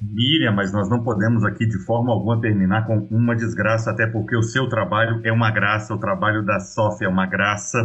[0.00, 4.36] Miriam, mas nós não podemos aqui de forma alguma terminar com uma desgraça, até porque
[4.36, 7.78] o seu trabalho é uma graça, o trabalho da Sofia é uma graça.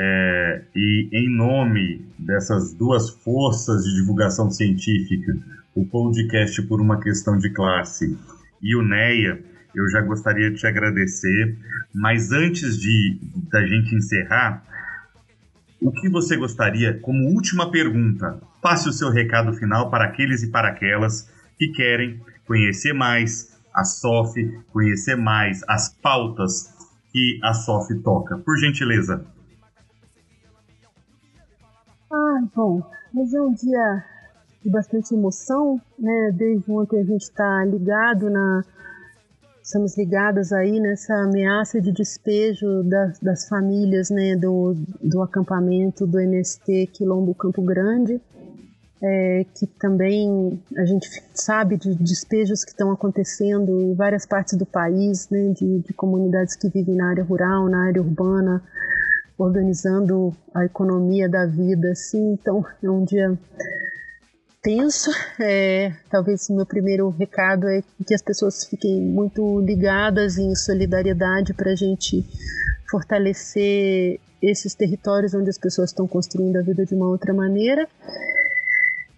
[0.00, 5.36] É, e em nome dessas duas forças de divulgação científica,
[5.74, 8.16] o podcast por uma questão de classe
[8.62, 9.40] e o NEA,
[9.74, 11.56] eu já gostaria de te agradecer.
[11.92, 13.18] Mas antes de
[13.50, 14.62] da gente encerrar,
[15.80, 20.50] o que você gostaria, como última pergunta, passe o seu recado final para aqueles e
[20.50, 24.34] para aquelas que querem conhecer mais a SOF,
[24.72, 26.72] conhecer mais as pautas
[27.12, 28.38] que a SOF toca.
[28.38, 29.24] Por gentileza.
[32.10, 32.82] Ah, bom,
[33.12, 34.04] mas é um dia
[34.62, 36.32] de bastante emoção, né?
[36.34, 38.64] Desde ontem a gente está ligado na
[39.62, 46.18] estamos ligadas aí nessa ameaça de despejo das, das famílias né, do, do acampamento do
[46.18, 48.18] MST Quilombo Campo Grande,
[49.02, 54.64] é, que também a gente sabe de despejos que estão acontecendo em várias partes do
[54.64, 58.62] país, né, de, de comunidades que vivem na área rural, na área urbana,
[59.38, 63.38] organizando a economia da vida, assim, então é um dia
[64.60, 65.10] tenso.
[65.40, 71.54] É, talvez o meu primeiro recado é que as pessoas fiquem muito ligadas em solidariedade
[71.54, 72.24] para a gente
[72.90, 77.88] fortalecer esses territórios onde as pessoas estão construindo a vida de uma outra maneira.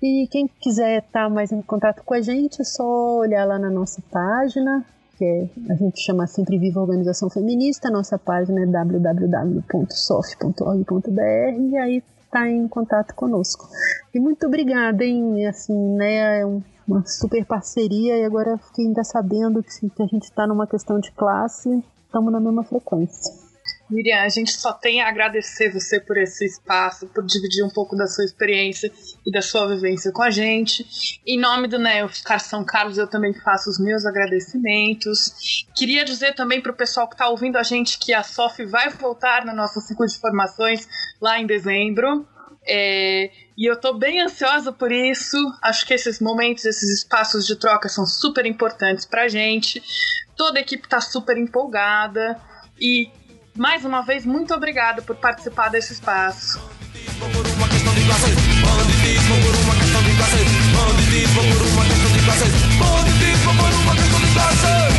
[0.02, 3.70] E quem quiser estar mais em contato com a gente, é só olhar lá na
[3.70, 4.84] nossa página,
[5.20, 7.90] que a gente chama Sempre Viva Organização Feminista.
[7.90, 9.60] Nossa página é www.sof.org.br
[11.20, 13.68] e aí estar tá em contato conosco.
[14.14, 15.46] E muito obrigada, hein?
[15.46, 16.40] Assim, né?
[16.40, 16.46] É
[16.88, 21.12] uma super parceria e agora fiquei ainda sabendo que a gente está numa questão de
[21.12, 23.49] classe, estamos na mesma frequência.
[23.90, 27.96] Miriam, a gente só tem a agradecer você por esse espaço, por dividir um pouco
[27.96, 28.92] da sua experiência
[29.26, 30.86] e da sua vivência com a gente.
[31.26, 35.66] Em nome do Neoficar São Carlos, eu também faço os meus agradecimentos.
[35.74, 38.88] Queria dizer também para o pessoal que está ouvindo a gente que a SOF vai
[38.90, 40.88] voltar no nosso ciclo de formações
[41.20, 42.26] lá em dezembro.
[42.66, 45.36] É, e eu estou bem ansiosa por isso.
[45.62, 49.82] Acho que esses momentos, esses espaços de troca são super importantes para a gente.
[50.36, 52.40] Toda a equipe está super empolgada.
[52.80, 53.10] E
[53.56, 56.60] mais uma vez, muito obrigado por participar desse espaço.
[62.78, 64.89] Banditismo por uma questão de classe.